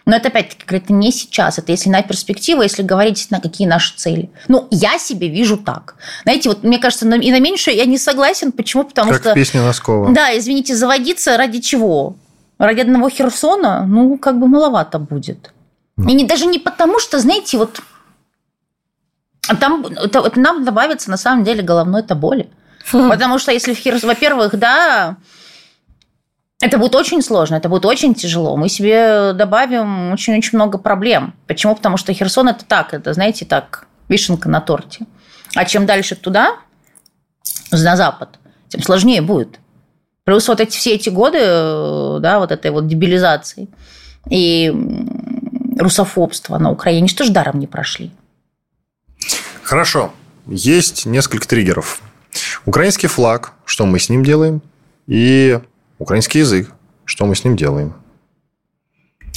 [0.06, 3.93] Но это опять-таки это не сейчас, это если на перспективу, если говорить на какие наши
[3.93, 4.30] цели.
[4.47, 5.95] Ну, я себе вижу так.
[6.23, 8.54] Знаете, вот мне кажется, и на меньшее я не согласен.
[8.54, 8.86] Почему?
[8.86, 9.32] Потому как что...
[9.32, 10.13] в песне Носкова.
[10.13, 12.15] Да, извините, заводиться ради чего?
[12.58, 15.54] Ради одного Херсона, ну, как бы маловато будет.
[15.98, 17.82] И не, даже не потому, что, знаете, вот
[19.60, 22.50] там это, это нам добавится на самом деле головной-то боли.
[22.91, 25.17] Потому что если в Херсон, во-первых, да,
[26.60, 28.56] это будет очень сложно, это будет очень тяжело.
[28.56, 31.34] Мы себе добавим очень-очень много проблем.
[31.48, 31.76] Почему?
[31.76, 35.06] Потому что Херсон это так, это, знаете, так, вишенка на торте.
[35.56, 36.58] А чем дальше туда,
[37.72, 38.39] на запад,
[38.70, 39.60] тем сложнее будет.
[40.27, 43.69] Плюс вот эти, все эти годы, э, да, вот этой вот дебилизации
[44.29, 44.73] и
[45.79, 48.11] русофобства на Украине, что ж даром не прошли.
[49.63, 50.11] Хорошо.
[50.45, 52.01] Есть несколько триггеров.
[52.65, 54.61] Украинский флаг, что мы с ним делаем,
[55.05, 55.61] и
[55.97, 56.73] украинский язык,
[57.05, 57.93] что мы с ним делаем.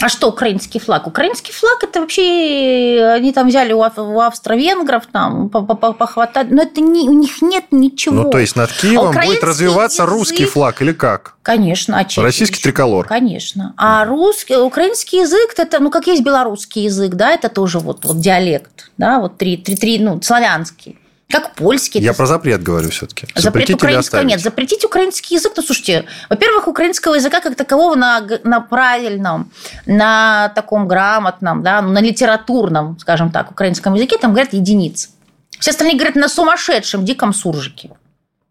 [0.03, 1.07] А что украинский флаг?
[1.07, 7.09] Украинский флаг это вообще они там взяли у, у австро-венгров там похватать, но это не,
[7.09, 8.15] у них нет ничего.
[8.15, 10.15] Ну то есть над Киевом а будет развиваться язык...
[10.15, 11.37] русский флаг или как?
[11.43, 12.63] Конечно, а Российский еще?
[12.65, 13.07] триколор.
[13.07, 13.75] Конечно.
[13.77, 18.19] А русский, украинский язык это ну как есть белорусский язык, да, это тоже вот вот
[18.21, 20.99] диалект, да, вот три три три ну славянский.
[21.31, 22.01] Как польский.
[22.01, 23.27] Я про запрет говорю все-таки.
[23.35, 24.41] Запрет украинского нет.
[24.41, 29.53] Запретить украинский язык, ну, слушайте, во-первых, украинского языка как такового на, на правильном,
[29.87, 35.11] на таком грамотном, да, на литературном, скажем так, украинском языке там говорят единицы.
[35.59, 37.91] Все остальные говорят на сумасшедшем, диком суржике.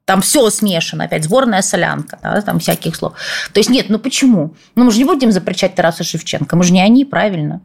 [0.05, 3.13] Там все смешано, опять сборная солянка, да, там всяких слов.
[3.53, 4.55] То есть нет, ну почему?
[4.75, 7.61] Ну мы же не будем запрещать Тараса Шевченко, мы же не они, правильно?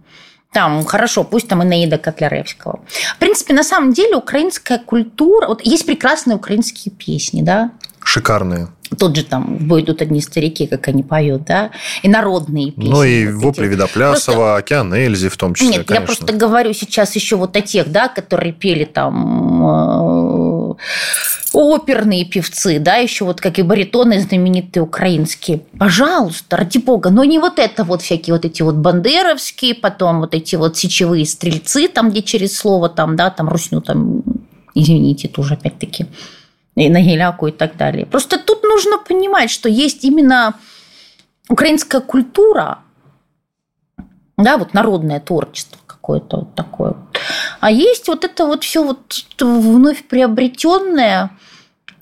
[0.54, 2.78] Там, хорошо, пусть там Инаида Котляревского.
[3.16, 5.48] В принципе, на самом деле украинская культура...
[5.48, 7.72] Вот есть прекрасные украинские песни, да?
[8.04, 8.68] Шикарные.
[8.96, 11.72] Тот же там «В бой идут одни старики», как они поют, да?
[12.02, 12.88] И народные песни.
[12.88, 14.56] Ну, и вот «Вопли Видоплясова», просто...
[14.56, 15.94] «Океан Эльзи» в том числе, Нет, конечно.
[15.94, 20.74] я просто говорю сейчас еще вот о тех, да, которые пели там э,
[21.54, 25.60] оперные певцы, да, еще вот как и баритоны знаменитые украинские.
[25.78, 30.34] Пожалуйста, ради бога, но не вот это вот всякие вот эти вот бандеровские, потом вот
[30.34, 34.22] эти вот сечевые стрельцы, там, где через слово там, да, там русню там,
[34.74, 36.06] извините, тоже опять-таки,
[36.74, 38.04] и на геляку и так далее.
[38.04, 40.54] Просто тут нужно понимать, что есть именно
[41.48, 42.78] украинская культура,
[44.36, 46.94] да, вот народное творчество какое-то вот такое.
[47.60, 51.30] А есть вот это вот все вот вновь приобретенное,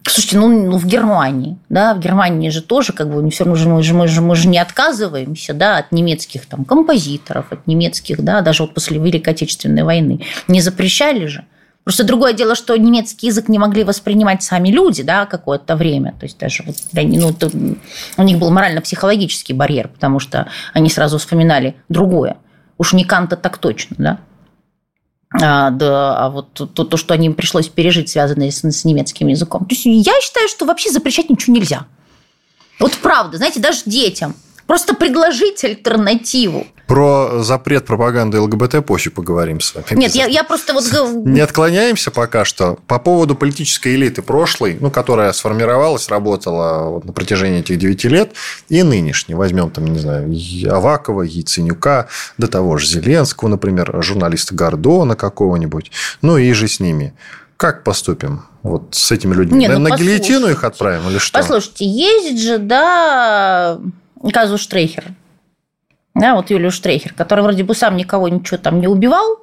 [0.04, 3.82] Слушайте, ну, ну в Германии, да, в Германии же тоже как бы все равно мы
[3.84, 8.40] же, мы же, мы же не отказываемся, да, от немецких там композиторов, от немецких, да,
[8.40, 10.26] даже вот после Великой Отечественной войны.
[10.48, 11.44] Не запрещали же.
[11.84, 16.14] Просто другое дело, что немецкий язык не могли воспринимать сами люди, да, какое-то время.
[16.18, 17.76] То есть даже вот, ну,
[18.16, 22.38] у них был морально-психологический барьер, потому что они сразу вспоминали другое.
[22.82, 24.18] Уж не Канта так точно, да.
[25.40, 29.28] А, да, а вот то, то, что они им пришлось пережить, связанное с, с немецким
[29.28, 29.66] языком.
[29.66, 31.86] То есть я считаю, что вообще запрещать ничего нельзя.
[32.80, 34.34] Вот правда, знаете, даже детям.
[34.72, 36.66] Просто предложить альтернативу.
[36.86, 39.84] Про запрет пропаганды ЛГБТ позже поговорим с вами.
[39.90, 40.86] Нет, я, я просто вот...
[41.26, 42.78] Не отклоняемся пока что.
[42.86, 48.32] По поводу политической элиты прошлой, ну, которая сформировалась, работала вот на протяжении этих 9 лет,
[48.70, 49.34] и нынешней.
[49.34, 50.34] Возьмем там, не знаю,
[50.74, 52.08] Авакова, Яценюка,
[52.38, 55.90] до того же Зеленского, например, журналиста Гордона какого-нибудь.
[56.22, 57.12] Ну, и же с ними.
[57.58, 59.58] Как поступим вот с этими людьми?
[59.58, 61.38] Нет, ну, на гильотину их отправим или что?
[61.38, 63.78] Послушайте, есть же, да,
[64.30, 65.12] Казу Штрейхер.
[66.14, 69.38] Да, вот Юлию Штрейхер, который вроде бы сам никого ничего там не убивал,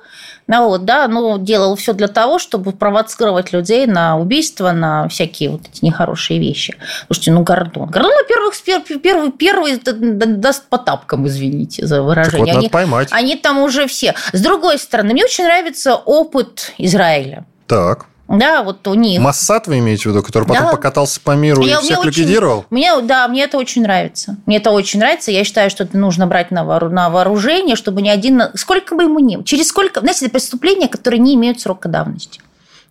[0.46, 5.52] ну, вот, да, но делал все для того, чтобы провоцировать людей на убийство, на всякие
[5.52, 6.76] вот эти нехорошие вещи.
[7.06, 7.90] Слушайте, ну Гордон.
[7.90, 8.56] Гордон, во-первых,
[9.02, 12.48] первый, первый даст по тапкам, извините за выражение.
[12.48, 13.10] Так вот, они, поймать.
[13.12, 14.16] они там уже все.
[14.34, 17.46] С другой стороны, мне очень нравится опыт Израиля.
[17.68, 18.08] Так.
[18.30, 19.20] Да, вот у них.
[19.20, 20.72] Массад вы имеете в виду, который потом да.
[20.72, 22.66] покатался по миру я, и всех очень, ликвидировал?
[22.70, 24.38] Мне, да, мне это очень нравится.
[24.46, 25.32] Мне это очень нравится.
[25.32, 28.44] Я считаю, что это нужно брать на, вооружение, чтобы ни один...
[28.54, 29.42] Сколько бы ему ни...
[29.44, 30.02] Через сколько...
[30.02, 32.40] Знаете, это преступления, которые не имеют срока давности.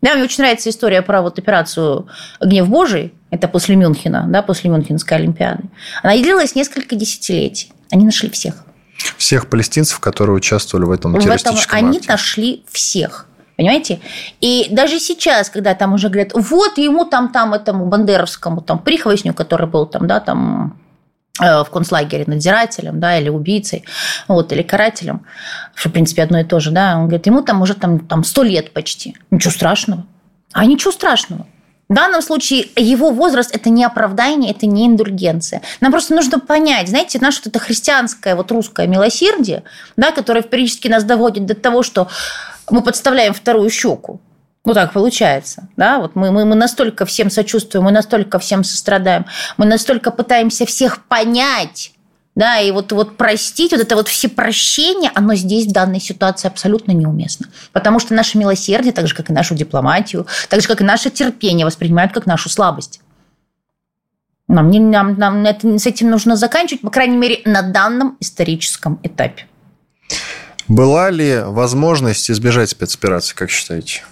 [0.03, 2.09] Да, мне очень нравится история про вот операцию
[2.40, 3.14] «Гнев Божий».
[3.31, 5.64] Это после Мюнхена, да, после Мюнхенской Олимпиады.
[6.03, 7.72] Она длилась несколько десятилетий.
[7.90, 8.55] Они нашли всех.
[9.16, 13.28] Всех палестинцев, которые участвовали в этом террористическом в этом Они нашли всех.
[13.59, 13.99] Понимаете?
[14.40, 19.35] И даже сейчас, когда там уже говорят, вот ему там, там, этому бандеровскому там прихвостню,
[19.35, 20.79] который был там, да, там
[21.42, 23.85] э, в концлагере надзирателем, да, или убийцей,
[24.29, 25.27] вот, или карателем,
[25.75, 28.23] что, в принципе, одно и то же, да, он говорит, ему там уже там, там
[28.23, 29.16] 100 лет почти.
[29.33, 30.07] Ничего страшного.
[30.53, 31.44] А ничего страшного.
[31.88, 35.62] В данном случае его возраст– это не оправдание, это не индульгенция.
[35.81, 39.64] Нам просто нужно понять, знаете, наше вот это христианское, вот русское милосердие,
[39.97, 42.07] да, которое периодически нас доводит до того, что
[42.71, 44.21] мы подставляем вторую щеку.
[44.65, 45.69] Ну, так получается.
[45.77, 45.99] Да?
[45.99, 49.25] Вот мы, мы, мы настолько всем сочувствуем, мы настолько всем сострадаем,
[49.57, 51.93] мы настолько пытаемся всех понять,
[52.39, 56.47] да, и вот, вот простить, вот это вот все прощения, оно здесь в данной ситуации
[56.47, 57.49] абсолютно неуместно.
[57.73, 61.11] Потому что наше милосердие, так же, как и нашу дипломатию, так же, как и наше
[61.11, 63.01] терпение, воспринимают как нашу слабость.
[64.47, 69.48] Нам, нам, нам это, с этим нужно заканчивать, по крайней мере, на данном историческом этапе.
[70.69, 74.03] Была ли возможность избежать спецоперации, как считаете?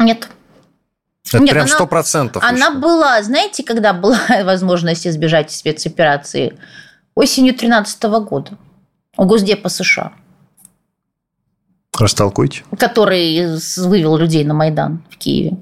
[0.00, 0.28] Нет.
[1.28, 2.42] Это Нет, прям сто процентов.
[2.42, 6.58] Она, она была, знаете, когда была возможность избежать спецоперации?
[7.14, 8.58] Осенью 2013 года
[9.16, 10.12] у Госдепа США.
[11.98, 12.64] Растолкуйте.
[12.78, 15.58] Который вывел людей на Майдан в Киеве.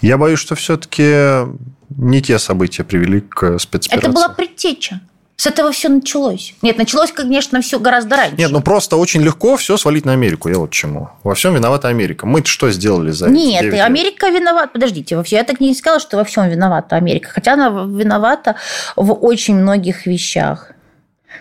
[0.00, 1.46] Я боюсь, что все-таки
[1.90, 4.08] не те события привели к спецоперации.
[4.08, 5.00] Это была предтеча.
[5.36, 6.54] С этого все началось.
[6.62, 8.36] Нет, началось, конечно, все гораздо раньше.
[8.36, 10.48] Нет, ну просто очень легко все свалить на Америку.
[10.48, 11.08] Я вот чему.
[11.24, 12.24] Во всем виновата Америка.
[12.24, 14.68] Мы что сделали за Нет, и Америка виновата.
[14.68, 17.30] Подождите, вообще я так не сказала, что во всем виновата Америка.
[17.30, 18.54] Хотя она виновата
[18.94, 20.70] в очень многих вещах.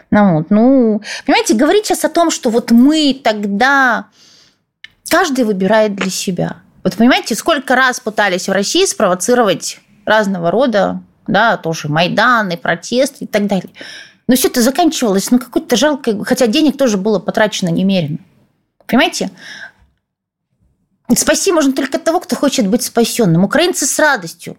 [0.09, 4.07] Ну, вот, ну, понимаете, говорить сейчас о том, что вот мы тогда...
[5.09, 6.57] Каждый выбирает для себя.
[6.83, 13.27] Вот понимаете, сколько раз пытались в России спровоцировать разного рода да, тоже Майданы, протесты и
[13.27, 13.69] так далее.
[14.27, 18.19] Но все это заканчивалось, ну, какой-то жалкой, хотя денег тоже было потрачено немерено.
[18.87, 19.31] Понимаете?
[21.15, 23.43] Спасти можно только того, кто хочет быть спасенным.
[23.43, 24.57] Украинцы с радостью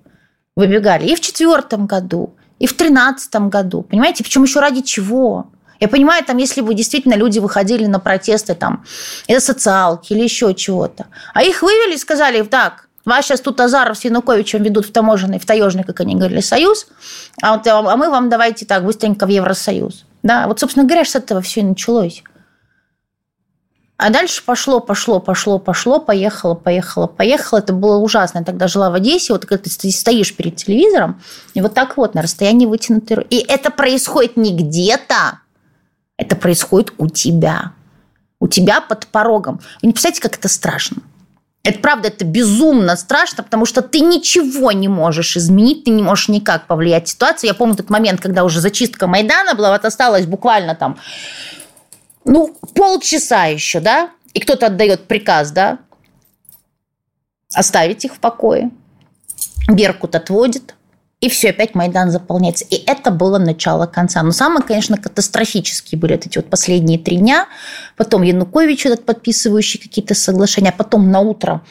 [0.54, 3.82] выбегали и в четвертом году, и в тринадцатом году.
[3.82, 5.50] Понимаете, причем еще ради чего?
[5.80, 8.84] Я понимаю, там, если бы действительно люди выходили на протесты там
[9.26, 13.98] из социалки или еще чего-то, а их вывели и сказали, так, вас сейчас тут Азаров
[13.98, 16.86] с Януковичем ведут в таможенный, в таежный, как они говорили, союз,
[17.42, 20.04] а, вот, а мы вам давайте так быстренько в Евросоюз.
[20.22, 22.22] Да, вот, собственно говоря, с этого все и началось.
[23.96, 27.60] А дальше пошло, пошло, пошло, пошло, поехало, поехало, поехало.
[27.60, 28.38] Это было ужасно.
[28.38, 31.22] Я тогда жила в Одессе, вот когда ты стоишь перед телевизором,
[31.54, 33.28] и вот так вот на расстоянии вытянутой руки.
[33.30, 35.40] И это происходит не где-то,
[36.16, 37.72] это происходит у тебя.
[38.40, 39.60] У тебя под порогом.
[39.80, 40.98] Вы не представляете, как это страшно?
[41.64, 46.28] Это правда, это безумно страшно, потому что ты ничего не можешь изменить, ты не можешь
[46.28, 47.48] никак повлиять ситуацию.
[47.48, 50.98] Я помню тот момент, когда уже зачистка Майдана была, вот осталось буквально там,
[52.26, 55.78] ну, полчаса еще, да, и кто-то отдает приказ, да,
[57.54, 58.70] оставить их в покое.
[59.66, 60.74] Беркут отводит,
[61.20, 62.64] и все, опять Майдан заполняется.
[62.68, 64.22] И это было начало конца.
[64.22, 67.48] Но самые, конечно, катастрофические были эти вот последние три дня.
[67.96, 70.68] Потом Янукович этот подписывающий какие-то соглашения.
[70.68, 71.62] А потом на утро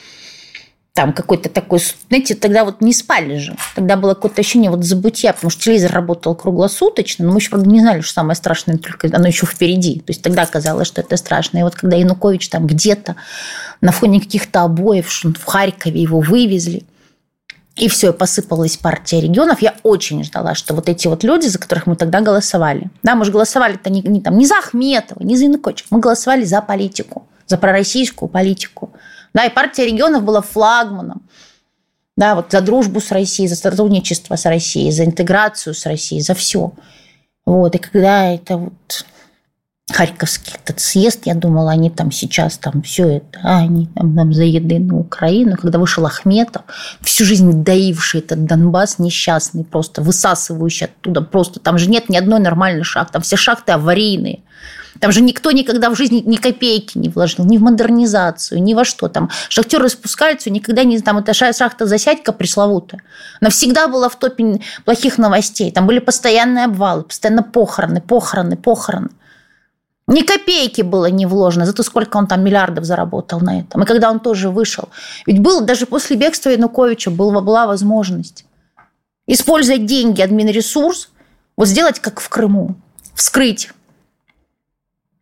[0.93, 3.55] там какой-то такой, знаете, тогда вот не спали же.
[3.75, 7.67] Тогда было какое-то ощущение вот забытия, потому что телевизор работал круглосуточно, но мы еще, правда,
[7.67, 9.99] не знали, что самое страшное, только оно еще впереди.
[9.99, 11.57] То есть тогда казалось, что это страшно.
[11.57, 13.15] И вот когда Янукович там где-то
[13.81, 16.83] на фоне каких-то обоев в Харькове его вывезли,
[17.75, 19.61] и все, посыпалась партия регионов.
[19.61, 23.25] Я очень ждала, что вот эти вот люди, за которых мы тогда голосовали, да, мы
[23.25, 27.27] же голосовали-то не, не, там, не за Ахметова, не за Януковича, мы голосовали за политику,
[27.47, 28.93] за пророссийскую политику.
[29.33, 31.23] Да, и партия регионов была флагманом.
[32.15, 36.35] Да, вот за дружбу с Россией, за сотрудничество с Россией, за интеграцию с Россией, за
[36.35, 36.73] все.
[37.43, 39.05] Вот, и когда это вот
[39.91, 44.33] Харьковский этот съезд, я думала, они там сейчас там все это, а они там, там
[44.33, 45.57] за еды на Украину.
[45.57, 46.61] Когда вышел Ахметов,
[47.01, 51.59] всю жизнь доивший этот Донбасс несчастный, просто высасывающий оттуда просто.
[51.59, 54.39] Там же нет ни одной нормальной шахты, там все шахты аварийные.
[55.01, 58.85] Там же никто никогда в жизни ни копейки не вложил, ни в модернизацию, ни во
[58.85, 59.09] что.
[59.09, 60.99] Там шахтеры спускаются, никогда не...
[61.01, 63.01] Там эта шахта Засядька пресловутая.
[63.41, 65.71] Она всегда была в топе плохих новостей.
[65.71, 69.09] Там были постоянные обвалы, постоянно похороны, похороны, похороны.
[70.07, 73.83] Ни копейки было не вложено, зато сколько он там миллиардов заработал на этом.
[73.83, 74.89] И когда он тоже вышел.
[75.25, 78.45] Ведь был, даже после бегства Януковича была, была возможность
[79.27, 81.09] использовать деньги, админресурс,
[81.55, 82.75] вот сделать как в Крыму.
[83.13, 83.71] Вскрыть.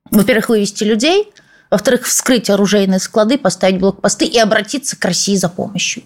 [0.10, 1.32] Во-первых, вывести людей.
[1.70, 6.04] Во-вторых, вскрыть оружейные склады, поставить блокпосты и обратиться к России за помощью.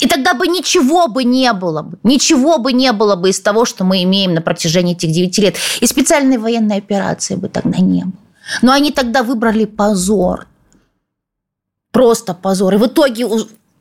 [0.00, 1.98] И тогда бы ничего бы не было бы.
[2.02, 5.56] Ничего бы не было бы из того, что мы имеем на протяжении этих 9 лет.
[5.80, 8.12] И специальной военной операции бы тогда не было.
[8.62, 10.46] Но они тогда выбрали позор.
[11.92, 12.74] Просто позор.
[12.74, 13.26] И в итоге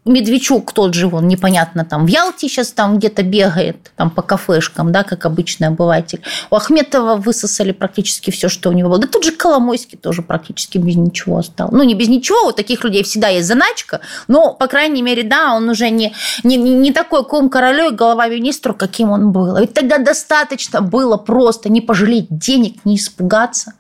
[0.10, 4.92] Медведчук тот же, он непонятно там в Ялте сейчас там где-то бегает там по кафешкам,
[4.92, 6.22] да, как обычный обыватель.
[6.50, 9.00] У Ахметова высосали практически все, что у него было.
[9.00, 11.70] Да тут же Коломойский тоже практически без ничего стал.
[11.72, 15.54] Ну, не без ничего, у таких людей всегда есть заначка, но, по крайней мере, да,
[15.54, 19.58] он уже не, не, не такой ком королю и голова министру, каким он был.
[19.58, 23.74] Ведь тогда достаточно было просто не пожалеть денег, не испугаться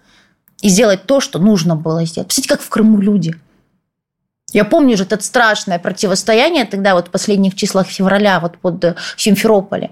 [0.61, 2.27] и сделать то, что нужно было сделать.
[2.27, 3.35] Посмотрите, как в Крыму люди–
[4.53, 8.95] я помню же это страшное противостояние тогда вот в последних числах февраля вот под э,
[9.17, 9.91] Симферополе.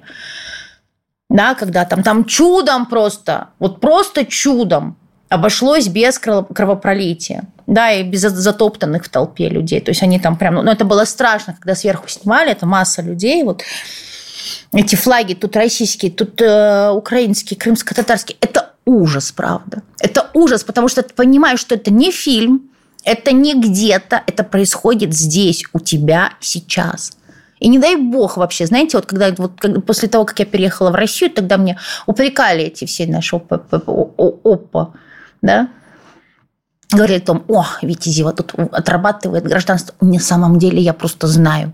[1.29, 4.97] Да, когда там, там чудом просто, вот просто чудом
[5.29, 9.81] обошлось без кровопролития, да, и без затоптанных в толпе людей.
[9.81, 13.43] То есть они там прям, ну, это было страшно, когда сверху снимали, это масса людей,
[13.43, 13.61] вот
[14.73, 18.37] эти флаги тут российские, тут э, украинские, крымско-татарские.
[18.39, 19.81] Это ужас, правда.
[19.99, 22.69] Это ужас, потому что ты понимаешь, что это не фильм,
[23.07, 27.13] это не где-то, это происходит здесь, у тебя, сейчас.
[27.59, 29.53] И не дай бог вообще, знаете, вот когда вот
[29.85, 34.93] после того, как я переехала в Россию, тогда мне упрекали эти все наши ОПА,
[35.41, 35.69] да,
[36.91, 39.95] говорили о том, о, Витязева тут отрабатывает гражданство.
[40.01, 41.73] На самом деле я просто знаю,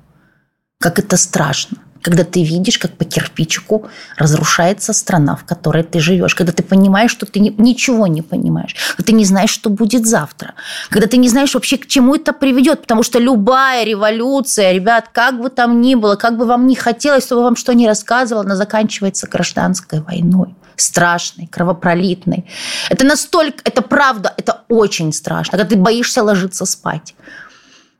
[0.79, 1.79] как это страшно.
[2.03, 3.87] Когда ты видишь, как по кирпичику
[4.17, 9.07] разрушается страна, в которой ты живешь, когда ты понимаешь, что ты ничего не понимаешь, когда
[9.07, 10.53] ты не знаешь, что будет завтра,
[10.89, 15.39] когда ты не знаешь вообще, к чему это приведет, потому что любая революция, ребят, как
[15.39, 18.55] бы там ни было, как бы вам ни хотелось, чтобы вам что ни рассказывало, она
[18.55, 22.45] заканчивается гражданской войной страшной, кровопролитной.
[22.89, 27.13] Это настолько, это правда, это очень страшно, когда ты боишься ложиться спать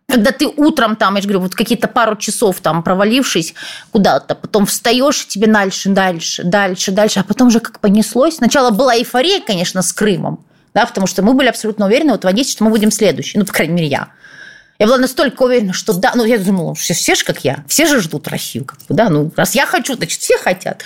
[0.08, 3.54] когда ты утром там, я же говорю, вот какие-то пару часов там провалившись
[3.91, 8.36] куда-то, потом встаешь, тебе дальше, дальше, дальше, дальше, а потом же как понеслось.
[8.36, 12.28] Сначала была эйфория, конечно, с Крымом, да, потому что мы были абсолютно уверены вот в
[12.28, 14.10] Одессе, что мы будем следующие, ну, по крайней мере, я.
[14.80, 17.86] Я была настолько уверена, что да, ну, я думала, все, все же как я, все
[17.86, 20.84] же ждут Россию, как бы, да, ну, раз я хочу, значит, все хотят.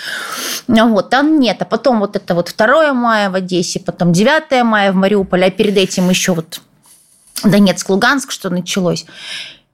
[0.68, 4.63] Ну, вот, там нет, а потом вот это вот 2 мая в Одессе, потом 9
[4.63, 6.61] мая в Мариуполе, а перед этим еще вот
[7.43, 9.05] Донецк, Луганск, что началось.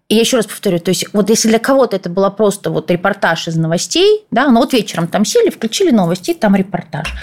[0.09, 2.91] И я еще раз повторю, то есть вот если для кого-то это было просто вот
[2.91, 7.14] репортаж из новостей, да, ну вот вечером там сели, включили новости, там репортаж,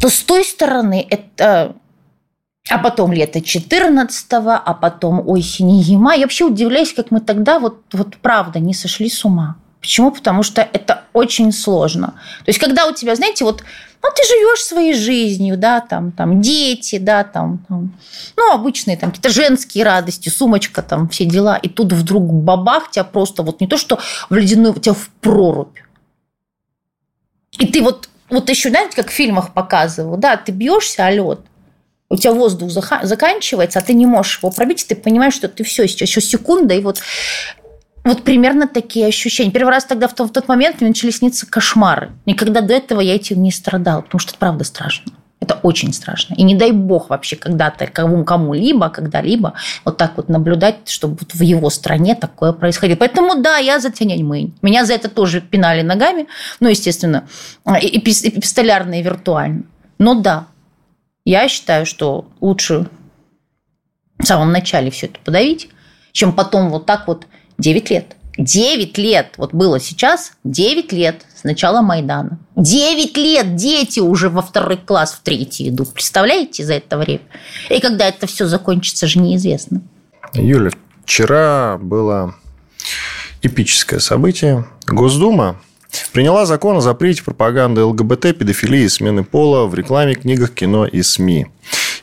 [0.00, 1.74] то с той стороны это
[2.70, 6.14] а потом лето 14 а потом осень и зима.
[6.14, 9.56] Я вообще удивляюсь, как мы тогда вот, вот правда не сошли с ума.
[9.82, 10.12] Почему?
[10.12, 12.14] Потому что это очень сложно.
[12.44, 13.64] То есть, когда у тебя, знаете, вот
[14.02, 17.92] ну, ты живешь своей жизнью, да, там, там дети, да, там, там
[18.36, 23.04] ну, обычные там какие-то женские радости, сумочка, там, все дела, и тут вдруг бабах тебя
[23.04, 23.98] просто вот не то, что
[24.30, 25.78] в ледяную, тебя в прорубь.
[27.58, 31.40] И ты вот, вот еще, знаете, как в фильмах показывал, да, ты бьешься о лед,
[32.08, 35.64] у тебя воздух заканчивается, а ты не можешь его пробить, и ты понимаешь, что ты
[35.64, 37.00] все, сейчас еще секунда, и вот
[38.04, 39.50] вот примерно такие ощущения.
[39.50, 42.10] Первый раз тогда в тот, в тот момент мне начали сниться кошмары.
[42.26, 45.12] Никогда до этого я этим не страдала, потому что это правда страшно.
[45.40, 46.34] Это очень страшно.
[46.34, 51.34] И не дай бог вообще когда-то кому- кому-либо, когда-либо вот так вот наблюдать, чтобы вот
[51.34, 52.96] в его стране такое происходило.
[52.96, 54.54] Поэтому да, я за Тяньаньмэнь.
[54.62, 56.28] Меня за это тоже пинали ногами.
[56.60, 57.26] Ну, естественно,
[57.66, 59.64] эпистолярно и виртуально.
[59.98, 60.46] Но да,
[61.24, 62.88] я считаю, что лучше
[64.18, 65.68] в самом начале все это подавить,
[66.12, 67.26] чем потом вот так вот
[67.62, 68.16] 9 лет.
[68.38, 69.34] 9 лет.
[69.36, 72.38] Вот было сейчас 9 лет с начала Майдана.
[72.56, 75.92] 9 лет дети уже во второй класс, в третий идут.
[75.92, 77.20] Представляете за это время?
[77.70, 79.80] И когда это все закончится, же неизвестно.
[80.34, 80.70] Юля,
[81.04, 82.34] вчера было
[83.42, 84.64] эпическое событие.
[84.88, 85.60] Госдума
[86.12, 91.02] приняла закон о запрете пропаганды ЛГБТ, педофилии и смены пола в рекламе, книгах, кино и
[91.02, 91.46] СМИ.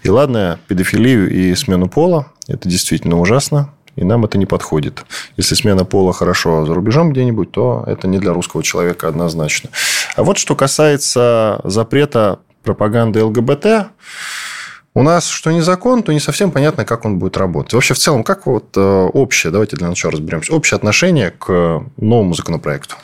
[0.03, 5.05] И ладно, педофилию и смену пола– это действительно ужасно и нам это не подходит.
[5.37, 9.69] Если смена пола хорошо за рубежом где-нибудь, то это не для русского человека однозначно.
[10.15, 13.89] А вот что касается запрета пропаганды ЛГБТ,
[14.95, 17.73] у нас что не закон, то не совсем понятно, как он будет работать.
[17.73, 22.33] Вообще, в целом, как вот э, общее, давайте для начала разберемся, общее отношение к новому
[22.33, 22.95] законопроекту?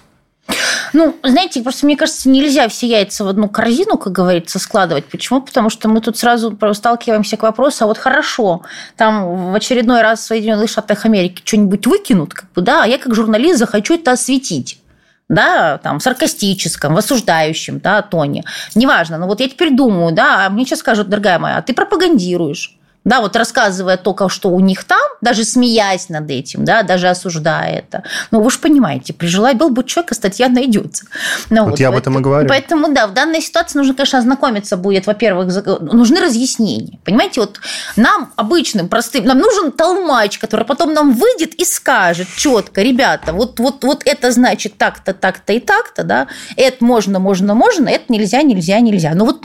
[0.94, 5.06] Ну, знаете, просто мне кажется, нельзя все яйца в одну корзину, как говорится, складывать.
[5.06, 5.42] Почему?
[5.42, 8.62] Потому что мы тут сразу сталкиваемся к вопросу, а вот хорошо,
[8.98, 12.98] там в очередной раз в Соединенных Штатах Америки что-нибудь выкинут, как бы, да, а я
[12.98, 14.80] как журналист захочу это осветить
[15.28, 18.44] да, там, саркастическом, в осуждающем, да, тоне.
[18.76, 21.74] Неважно, но вот я теперь думаю, да, а мне сейчас скажут, дорогая моя, а ты
[21.74, 27.08] пропагандируешь да, вот рассказывая только, что у них там, даже смеясь над этим, да, даже
[27.08, 28.03] осуждая это.
[28.32, 31.06] Ну, вы же понимаете, при желании был бы человек, статья найдется.
[31.51, 32.49] Ну, вот, вот я об этом и говорю.
[32.49, 36.99] Поэтому, да, в данной ситуации нужно, конечно, ознакомиться будет, во-первых, нужны разъяснения.
[37.06, 37.60] Понимаете, вот
[37.95, 43.60] нам, обычным, простым, нам нужен толмач, который потом нам выйдет и скажет четко, ребята, вот,
[43.60, 46.28] вот, вот это значит так-то, так-то и так-то, да,
[46.58, 49.14] это можно, можно, можно, это нельзя, нельзя, нельзя.
[49.14, 49.43] Но вот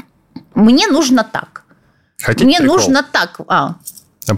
[0.54, 1.64] мне нужно так.
[2.22, 2.76] Хотите Мне прикол?
[2.76, 3.40] нужно так.
[3.48, 3.76] А.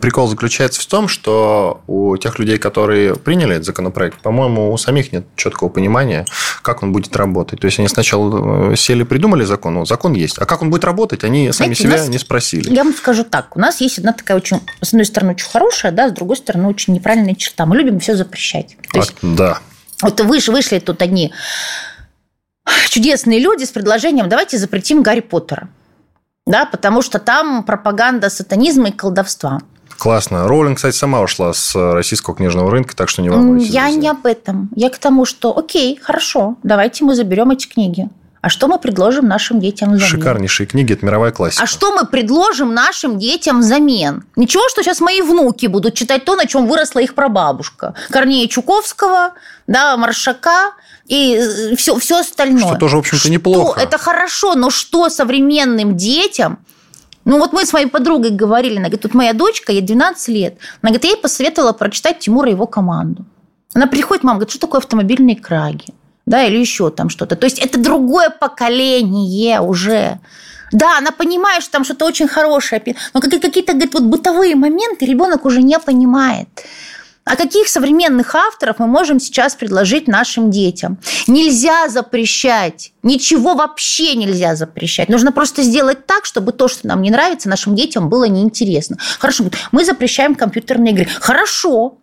[0.00, 5.12] Прикол заключается в том, что у тех людей, которые приняли этот законопроект, по-моему, у самих
[5.12, 6.24] нет четкого понимания,
[6.62, 7.60] как он будет работать.
[7.60, 10.84] То есть они сначала э, сели, придумали закон, ну, закон есть, а как он будет
[10.84, 12.72] работать, они сами Знаете, себя нас, не спросили.
[12.72, 15.92] Я вам скажу так: у нас есть одна такая очень, с одной стороны, очень хорошая,
[15.92, 17.66] да, с другой стороны, очень неправильная черта.
[17.66, 18.76] Мы любим все запрещать.
[18.92, 19.58] То есть, а, да.
[20.00, 21.32] Вот вышли, вышли тут одни
[22.88, 25.68] чудесные люди с предложением: давайте запретим Гарри Поттера
[26.46, 29.60] да, потому что там пропаганда сатанизма и колдовства.
[29.98, 30.48] Классно.
[30.48, 33.68] Роулинг, кстати, сама ушла с российского книжного рынка, так что не волнуйтесь.
[33.68, 34.00] Я друзья.
[34.00, 34.68] не об этом.
[34.74, 38.08] Я к тому, что окей, хорошо, давайте мы заберем эти книги.
[38.40, 40.08] А что мы предложим нашим детям взамен?
[40.08, 41.62] Шикарнейшие книги, это мировая классика.
[41.62, 44.24] А что мы предложим нашим детям взамен?
[44.34, 47.94] Ничего, что сейчас мои внуки будут читать то, на чем выросла их прабабушка.
[48.10, 49.34] Корнея Чуковского,
[49.68, 50.72] да, Маршака
[51.06, 52.68] и все, э, все остальное.
[52.68, 53.80] Что тоже, в общем-то, неплохо.
[53.80, 56.58] Это хорошо, но что современным детям
[57.24, 60.58] ну, вот мы с моей подругой говорили, она говорит, тут моя дочка, ей 12 лет.
[60.80, 63.24] Она говорит, я ей посоветовала прочитать Тимура и его команду.
[63.74, 65.86] Она приходит, мама говорит, что такое автомобильные краги?
[66.26, 67.36] Да, или еще там что-то.
[67.36, 70.20] То есть это другое поколение уже.
[70.72, 75.44] Да, она понимает, что там что-то очень хорошее, но какие-то говорит, вот бытовые моменты ребенок
[75.44, 76.48] уже не понимает.
[77.24, 80.98] А каких современных авторов мы можем сейчас предложить нашим детям?
[81.28, 82.92] Нельзя запрещать.
[83.04, 85.08] Ничего вообще нельзя запрещать.
[85.08, 88.98] Нужно просто сделать так, чтобы то, что нам не нравится, нашим детям было неинтересно.
[89.20, 91.06] Хорошо, мы запрещаем компьютерные игры.
[91.20, 91.98] Хорошо.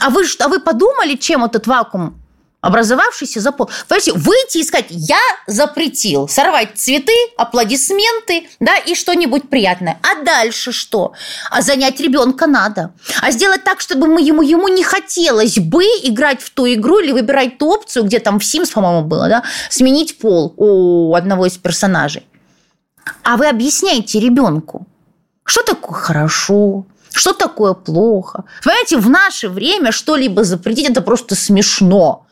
[0.00, 2.23] А вы, а вы подумали, чем этот вакуум
[2.64, 3.70] образовавшийся запол.
[3.88, 9.98] Понимаете, выйти и сказать, я запретил, сорвать цветы, аплодисменты, да, и что-нибудь приятное.
[10.02, 11.12] А дальше что?
[11.50, 12.94] А занять ребенка надо.
[13.20, 17.12] А сделать так, чтобы мы ему, ему не хотелось бы играть в ту игру или
[17.12, 21.58] выбирать ту опцию, где там в Sims, по-моему, было, да, сменить пол у одного из
[21.58, 22.26] персонажей.
[23.22, 24.86] А вы объясняете ребенку,
[25.44, 28.44] что такое хорошо, что такое плохо.
[28.62, 32.23] Понимаете, в наше время что-либо запретить– это просто смешно.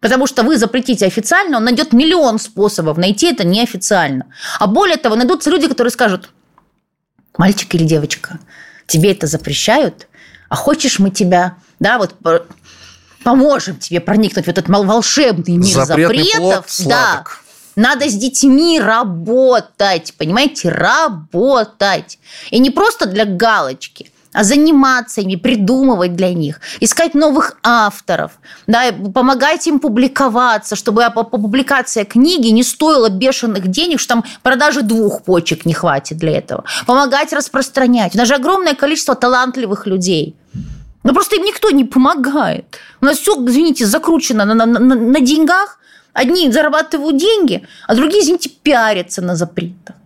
[0.00, 4.26] Потому что вы запретите официально, он найдет миллион способов найти это неофициально.
[4.58, 6.30] А более того, найдутся люди, которые скажут,
[7.36, 8.38] мальчик или девочка,
[8.86, 10.06] тебе это запрещают,
[10.48, 12.14] а хочешь мы тебя, да, вот
[13.24, 16.76] поможем тебе проникнуть в этот волшебный мир Запретный запретов.
[16.76, 17.24] Плод да.
[17.74, 22.18] Надо с детьми работать, понимаете, работать.
[22.50, 28.32] И не просто для галочки– заниматься ими, придумывать для них, искать новых авторов,
[28.66, 35.22] да, помогать им публиковаться, чтобы публикация книги не стоила бешеных денег, что там продажи двух
[35.22, 36.64] почек не хватит для этого.
[36.86, 38.14] Помогать распространять.
[38.14, 40.36] У нас же огромное количество талантливых людей.
[41.04, 42.78] Но просто им никто не помогает.
[43.00, 45.78] У нас все, извините, закручено на, на, на, на деньгах.
[46.12, 49.96] Одни зарабатывают деньги, а другие, извините, пиарятся на запретах.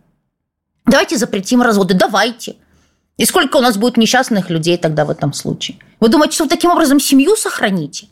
[0.85, 2.57] Давайте запретим разводы, давайте.
[3.19, 5.79] И сколько у нас будет несчастных людей тогда в этом случае?
[6.01, 8.09] Вы думаете, что вы таким образом семью сохраните?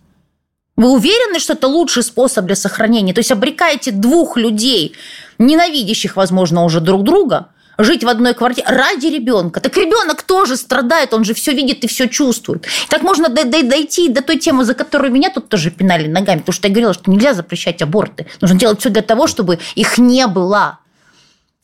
[0.77, 3.13] Вы уверены, что это лучший способ для сохранения?
[3.13, 4.95] То есть обрекаете двух людей,
[5.39, 9.61] ненавидящих, возможно, уже друг друга, жить в одной квартире ради ребенка.
[9.61, 12.67] Так ребенок тоже страдает, он же все видит и все чувствует.
[12.89, 16.69] Так можно дойти до той темы, за которую меня тут тоже пинали ногами, потому что
[16.69, 18.27] я говорила, что нельзя запрещать аборты.
[18.41, 20.79] Нужно делать все для того, чтобы их не было.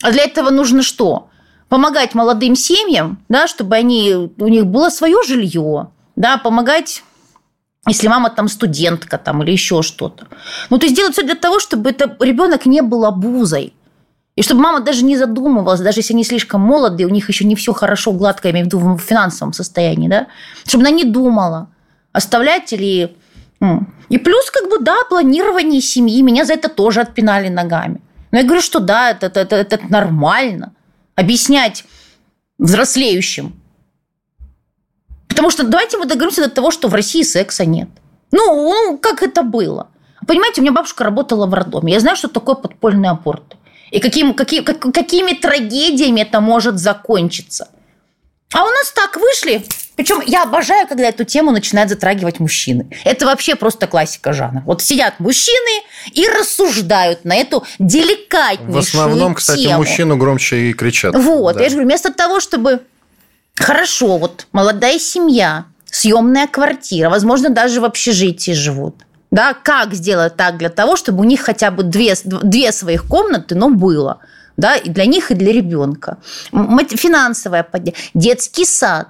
[0.03, 1.29] А для этого нужно что?
[1.69, 7.03] Помогать молодым семьям, да, чтобы они, у них было свое жилье, да, помогать
[7.87, 10.27] если мама там студентка там, или еще что-то.
[10.69, 13.73] Ну, то есть делать все для того, чтобы это ребенок не был обузой.
[14.35, 17.55] И чтобы мама даже не задумывалась, даже если они слишком молодые, у них еще не
[17.55, 20.27] все хорошо, гладко, я имею в виду в финансовом состоянии, да,
[20.65, 21.69] чтобы она не думала,
[22.11, 23.15] оставлять или...
[24.09, 26.21] И плюс, как бы, да, планирование семьи.
[26.21, 28.01] Меня за это тоже отпинали ногами.
[28.31, 30.73] Но я говорю, что да, это, это, это, это нормально
[31.17, 31.83] объяснять
[32.57, 33.59] взрослеющим.
[35.27, 37.89] Потому что давайте мы договоримся до того, что в России секса нет.
[38.31, 39.89] Ну, ну, как это было?
[40.25, 41.93] Понимаете, у меня бабушка работала в роддоме.
[41.93, 43.57] Я знаю, что такое подпольные аборты.
[43.91, 47.69] И каким, какие, как, какими трагедиями это может закончиться.
[48.53, 49.65] А у нас так вышли.
[49.97, 52.87] Причем я обожаю, когда эту тему начинают затрагивать мужчины.
[53.03, 54.61] Это вообще просто классика жанра.
[54.65, 55.83] Вот сидят мужчины
[56.13, 59.79] и рассуждают на эту деликатнейшую В основном, кстати, тему.
[59.79, 61.15] мужчину громче и кричат.
[61.15, 61.63] Вот, да.
[61.63, 62.83] я же говорю, вместо того, чтобы...
[63.55, 68.95] Хорошо, вот молодая семья, съемная квартира, возможно, даже в общежитии живут.
[69.31, 73.55] Да, как сделать так для того, чтобы у них хотя бы две, две своих комнаты,
[73.55, 74.19] но было–
[74.57, 76.17] да, и для них, и для ребенка.
[76.51, 79.07] Финансовая поддержка, детский сад,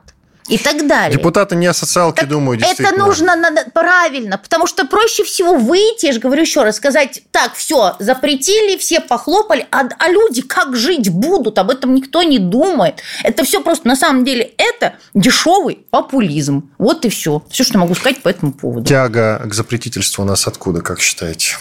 [0.48, 1.18] и так далее.
[1.18, 6.08] Депутаты не о социалке так думают, Это нужно надо, правильно, потому что проще всего выйти,
[6.08, 10.76] я же говорю еще раз, сказать, так, все, запретили, все похлопали, а, а люди как
[10.76, 13.02] жить будут, об этом никто не думает.
[13.24, 16.72] Это все просто, на самом деле, это дешевый популизм.
[16.78, 17.44] Вот и все.
[17.50, 18.86] Все, что могу сказать по этому поводу.
[18.86, 21.58] Тяга к запретительству у нас откуда, как считаете?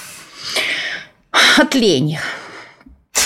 [1.59, 2.21] От лени.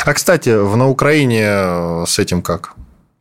[0.05, 2.75] А, кстати, в, на Украине э, с этим как?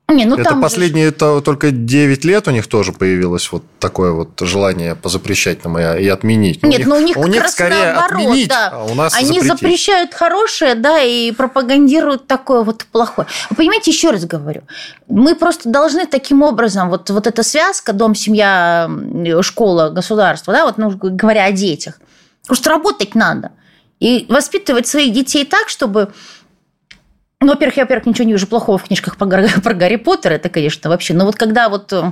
[0.09, 1.11] Не, ну это последние же...
[1.11, 6.01] это только 9 лет у них тоже появилось вот такое вот желание позапрещать нам и,
[6.01, 6.63] и отменить.
[6.63, 8.69] Нет, ну у них, ну, у них скорее наоборот, отменить, да.
[8.73, 9.51] а у нас Они запретить.
[9.51, 13.27] запрещают хорошее, да, и пропагандируют такое вот плохое.
[13.49, 14.63] Вы понимаете, еще раз говорю,
[15.07, 18.89] мы просто должны таким образом, вот, вот эта связка, дом, семья,
[19.41, 21.99] школа, государство, да, вот, ну, говоря о детях,
[22.47, 23.51] просто работать надо.
[23.99, 26.13] И воспитывать своих детей так, чтобы
[27.41, 29.27] ну, во-первых, я, во-первых, ничего не вижу плохого в книжках про,
[29.63, 31.13] про Гарри Поттера, это, конечно, вообще.
[31.13, 32.11] Но вот когда вот э,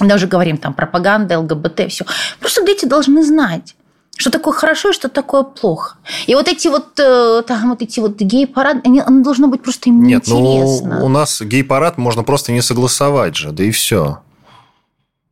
[0.00, 2.04] мы уже говорим там пропаганда, ЛГБТ, все,
[2.40, 3.74] просто дети должны знать,
[4.16, 5.96] что такое хорошо и что такое плохо.
[6.26, 9.90] И вот эти вот, э, там, вот эти вот гей-парады, они, оно должно быть просто
[9.90, 14.20] им Нет, ну, у нас гей-парад можно просто не согласовать же, да и все.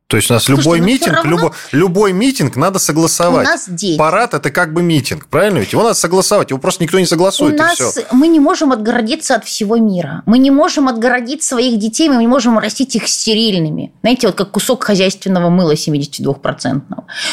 [0.07, 1.31] То есть у нас Слушайте, любой ну митинг, равно...
[1.31, 3.47] любой, любой митинг надо согласовать.
[3.47, 3.97] У нас дети.
[3.97, 5.73] Парад это как бы митинг, правильно ведь?
[5.73, 7.55] Его надо согласовать, его просто никто не согласует.
[7.55, 8.05] У нас все.
[8.13, 10.23] мы не можем отгородиться от всего мира.
[10.27, 13.93] Мы не можем отгородить своих детей, мы не можем растить их стерильными.
[14.03, 16.83] Знаете, вот как кусок хозяйственного мыла 72%.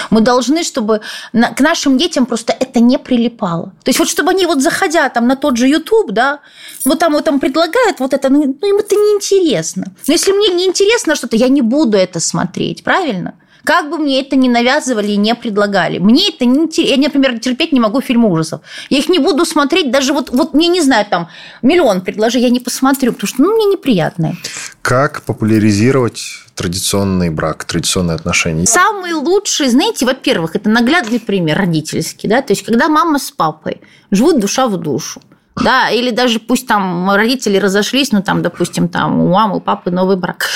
[0.09, 1.01] Мы должны, чтобы
[1.33, 3.73] к нашим детям просто это не прилипало.
[3.83, 6.39] То есть вот чтобы они вот заходя там на тот же YouTube, да,
[6.85, 9.87] вот там вот там предлагают вот это, ну, ну им это неинтересно.
[10.07, 13.33] Но если мне неинтересно что-то, я не буду это смотреть смотреть, правильно?
[13.63, 15.99] Как бы мне это ни навязывали и не предлагали.
[15.99, 16.95] Мне это не интересно.
[16.95, 18.61] Я, например, терпеть не могу фильмы ужасов.
[18.89, 21.27] Я их не буду смотреть, даже вот, вот мне, не знаю, там,
[21.61, 24.35] миллион предложи, я не посмотрю, потому что, ну, мне неприятно.
[24.81, 26.23] Как популяризировать
[26.55, 28.65] традиционный брак, традиционные отношения?
[28.65, 33.81] Самый лучший, знаете, во-первых, это наглядный пример родительский, да, то есть, когда мама с папой
[34.09, 35.21] живут душа в душу,
[35.55, 39.91] да, или даже пусть там родители разошлись, ну, там, допустим, там у мамы, у папы
[39.91, 40.47] новый брак.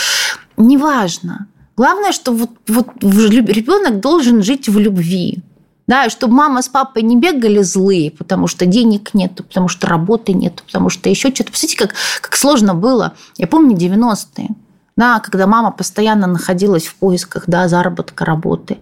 [0.58, 1.48] Неважно.
[1.78, 5.40] Главное, что вот, вот ребенок должен жить в любви.
[5.88, 10.34] Да, чтобы мама с папой не бегали злые, потому что денег нет, потому что работы
[10.34, 11.52] нет, потому что еще что-то.
[11.52, 13.14] Посмотрите, как, как сложно было.
[13.38, 14.50] Я помню 90-е.
[14.98, 18.78] Да, когда мама постоянно находилась в поисках да, заработка, работы.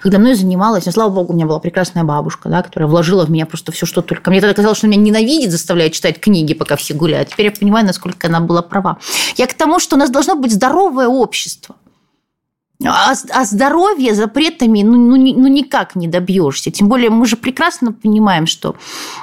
[0.00, 3.30] Когда мной занималась, ну, слава богу, у меня была прекрасная бабушка, да, которая вложила в
[3.30, 4.30] меня просто все, что только.
[4.30, 7.30] Мне тогда казалось, что меня ненавидит, заставляет читать книги, пока все гуляют.
[7.30, 8.98] Теперь я понимаю, насколько она была права.
[9.36, 11.74] Я к тому, что у нас должно быть здоровое общество.
[12.84, 16.70] А, а здоровье запретами ну, ну, ну никак не добьешься.
[16.70, 18.76] Тем более мы же прекрасно понимаем, что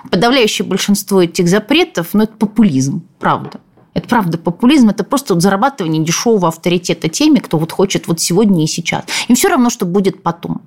[0.09, 3.59] подавляющее большинство этих запретов, ну, это популизм, правда.
[3.93, 8.63] Это правда популизм, это просто вот зарабатывание дешевого авторитета теми, кто вот хочет вот сегодня
[8.63, 9.03] и сейчас.
[9.27, 10.63] Им все равно, что будет потом.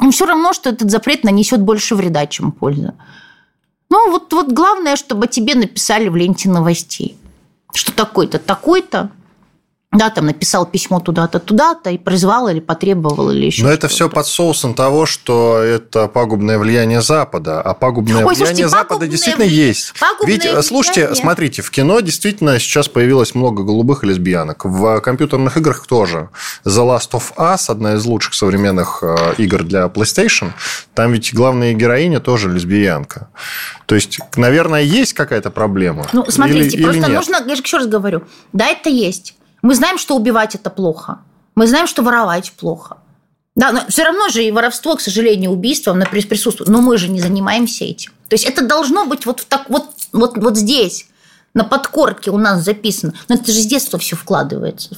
[0.00, 2.94] Им все равно, что этот запрет нанесет больше вреда, чем пользы.
[3.90, 7.16] Ну, вот, вот главное, чтобы тебе написали в ленте новостей,
[7.74, 9.10] что такой-то, такой-то
[9.90, 13.62] да, там написал письмо туда-то, туда-то и призвал или потребовал или еще.
[13.62, 18.68] Но это все под соусом того, что это пагубное влияние Запада, а пагубное Ой, влияние
[18.68, 19.94] слушайте, Запада действительно есть.
[20.26, 20.62] Ведь, влияние...
[20.62, 24.66] слушайте, смотрите, в кино действительно сейчас появилось много голубых лесбиянок.
[24.66, 26.28] В компьютерных играх тоже.
[26.66, 30.52] The Last of Us, одна из лучших современных э, игр для PlayStation,
[30.92, 33.30] там ведь главная героиня тоже лесбиянка.
[33.86, 36.06] То есть, наверное, есть какая-то проблема.
[36.12, 39.37] Ну, смотрите, или, просто или нужно, я же еще раз говорю, да, это есть.
[39.62, 41.20] Мы знаем, что убивать это плохо.
[41.54, 42.98] Мы знаем, что воровать плохо.
[43.56, 46.70] Да, но все равно же и воровство, к сожалению, убийство на присутствует.
[46.70, 48.12] Но мы же не занимаемся этим.
[48.28, 51.08] То есть это должно быть вот, так, вот, вот, вот здесь,
[51.54, 53.14] на подкорке у нас записано.
[53.28, 54.96] Но это же с детства все вкладывается.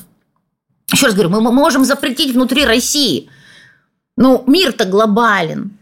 [0.92, 3.30] Еще раз говорю, мы можем запретить внутри России.
[4.16, 5.78] Ну, мир-то глобален.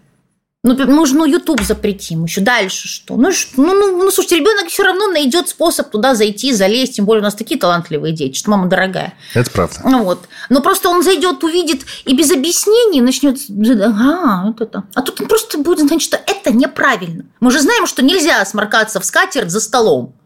[0.65, 2.25] Ну, нужно YouTube запретим.
[2.25, 3.17] Еще дальше что?
[3.17, 6.97] Ну, ну, ну, ну, слушайте, ребенок все равно найдет способ туда зайти, залезть.
[6.97, 9.15] Тем более у нас такие талантливые дети, что мама дорогая.
[9.35, 9.81] Это правда.
[9.85, 10.29] Ну, вот.
[10.49, 13.39] Но просто он зайдет, увидит и без объяснений начнет...
[13.81, 14.83] А, вот это.
[14.95, 17.25] А тут он просто будет знать, что это неправильно.
[17.39, 20.17] Мы же знаем, что нельзя сморкаться в скатерть за столом.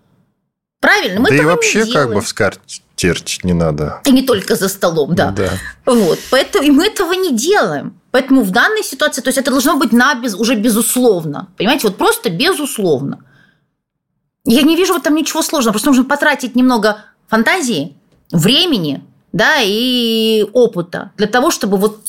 [0.80, 1.20] Правильно?
[1.20, 2.82] Мы да и вообще как бы в скатерть
[3.44, 4.00] не надо.
[4.04, 5.30] И не только за столом, да.
[5.30, 5.50] да.
[5.86, 6.18] Вот.
[6.30, 8.00] Поэтому и мы этого не делаем.
[8.10, 11.48] Поэтому в данной ситуации, то есть это должно быть на без, уже безусловно.
[11.56, 13.24] Понимаете, вот просто безусловно.
[14.44, 15.72] Я не вижу в этом ничего сложного.
[15.72, 17.96] Просто нужно потратить немного фантазии,
[18.30, 22.00] времени, да, и опыта для того, чтобы вот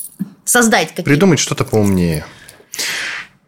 [0.43, 1.09] создать какие-то...
[1.09, 2.25] Придумать что-то поумнее.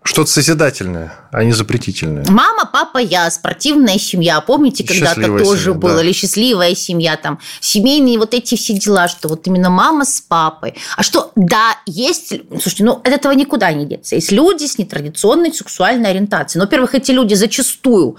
[0.08, 2.24] Что-то созидательное, а не запретительное.
[2.30, 4.39] Мама, папа, я, спортивная семья.
[4.39, 5.95] Помните, когда-то тоже семья, было?
[5.95, 6.03] Да.
[6.03, 10.76] Или счастливая семья, там, семейные вот эти все дела, что вот именно мама с папой.
[10.95, 12.36] А что, да, есть...
[12.49, 14.14] Слушайте, ну, от этого никуда не деться.
[14.14, 16.60] Есть люди с нетрадиционной сексуальной ориентацией.
[16.60, 18.18] Но, во-первых, эти люди зачастую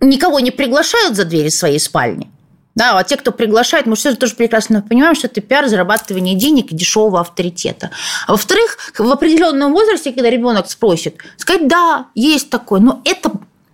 [0.00, 2.30] никого не приглашают за двери своей спальни.
[2.74, 6.72] Да, а те, кто приглашает, мы все тоже прекрасно понимаем, что это пиар, зарабатывание денег
[6.72, 7.90] и дешевого авторитета.
[8.26, 13.30] А во-вторых, в определенном возрасте, когда ребенок спросит, сказать, да, есть такое, но это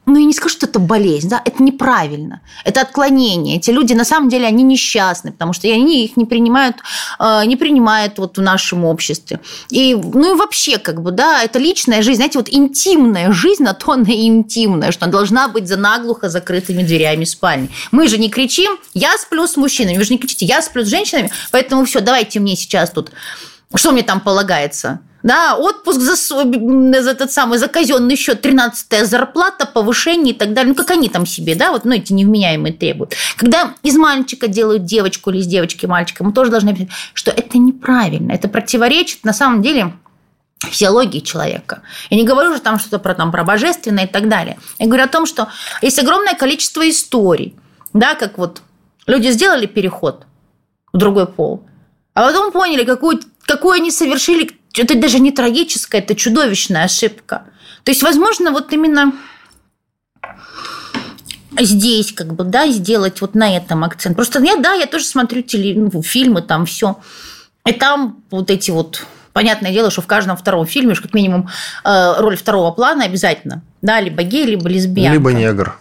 [0.09, 3.59] ну, я не скажу, что это болезнь, да, это неправильно, это отклонение.
[3.59, 6.77] Эти люди, на самом деле, они несчастны, потому что они их не принимают,
[7.19, 9.41] э, не принимают вот в нашем обществе.
[9.69, 13.75] И, ну, и вообще, как бы, да, это личная жизнь, знаете, вот интимная жизнь, на
[13.75, 17.69] то она и интимная, что она должна быть за наглухо закрытыми дверями спальни.
[17.91, 20.89] Мы же не кричим, я сплю с мужчинами, вы же не кричите, я сплю с
[20.89, 23.11] женщинами, поэтому все, давайте мне сейчас тут,
[23.75, 25.01] что мне там полагается?
[25.23, 30.71] Да, отпуск за, за этот самый, за казенный счет, 13 зарплата, повышение и так далее.
[30.71, 33.15] Ну, как они там себе, да, вот, ну, эти невменяемые требуют.
[33.37, 37.59] Когда из мальчика делают девочку или из девочки мальчика, мы тоже должны объяснить, что это
[37.59, 39.93] неправильно, это противоречит на самом деле
[40.61, 41.83] физиологии человека.
[42.11, 44.59] Я не говорю уже там что-то про, там, про божественное и так далее.
[44.79, 45.49] Я говорю о том, что
[45.83, 47.55] есть огромное количество историй,
[47.93, 48.63] да, как вот
[49.07, 50.27] люди сделали переход
[50.93, 51.65] в другой пол,
[52.15, 54.58] А потом поняли, какую, какую они совершили.
[54.79, 57.45] Это даже не трагическая, это чудовищная ошибка.
[57.85, 59.13] То есть, возможно, вот именно
[61.59, 64.17] здесь как бы, да, сделать вот на этом акцент.
[64.17, 66.99] Просто я, да, я тоже смотрю теле, ну, фильмы, там все.
[67.67, 69.07] И там вот эти вот
[69.39, 71.49] Понятное дело, что в каждом втором фильме уж как минимум
[71.85, 73.63] э, роль второго плана обязательно.
[73.83, 75.13] Да, либо гей, либо лесбиянка.
[75.13, 75.79] Либо негр.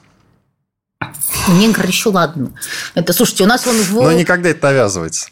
[1.48, 2.52] Негр еще ладно.
[2.94, 3.94] Это, слушайте, у нас он в...
[3.94, 5.30] Но никогда это навязывается.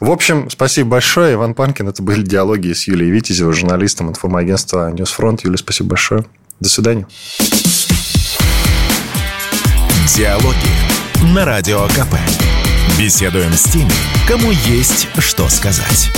[0.00, 1.34] В общем, спасибо большое.
[1.34, 1.88] Иван Панкин.
[1.88, 5.44] Это были диалоги с Юлией Витязевой, журналистом информагентства «Ньюсфронт».
[5.44, 6.24] Юлия, спасибо большое.
[6.60, 7.06] До свидания.
[10.14, 12.14] Диалоги на Радио КП.
[12.98, 13.92] Беседуем с теми,
[14.26, 16.10] кому есть что сказать.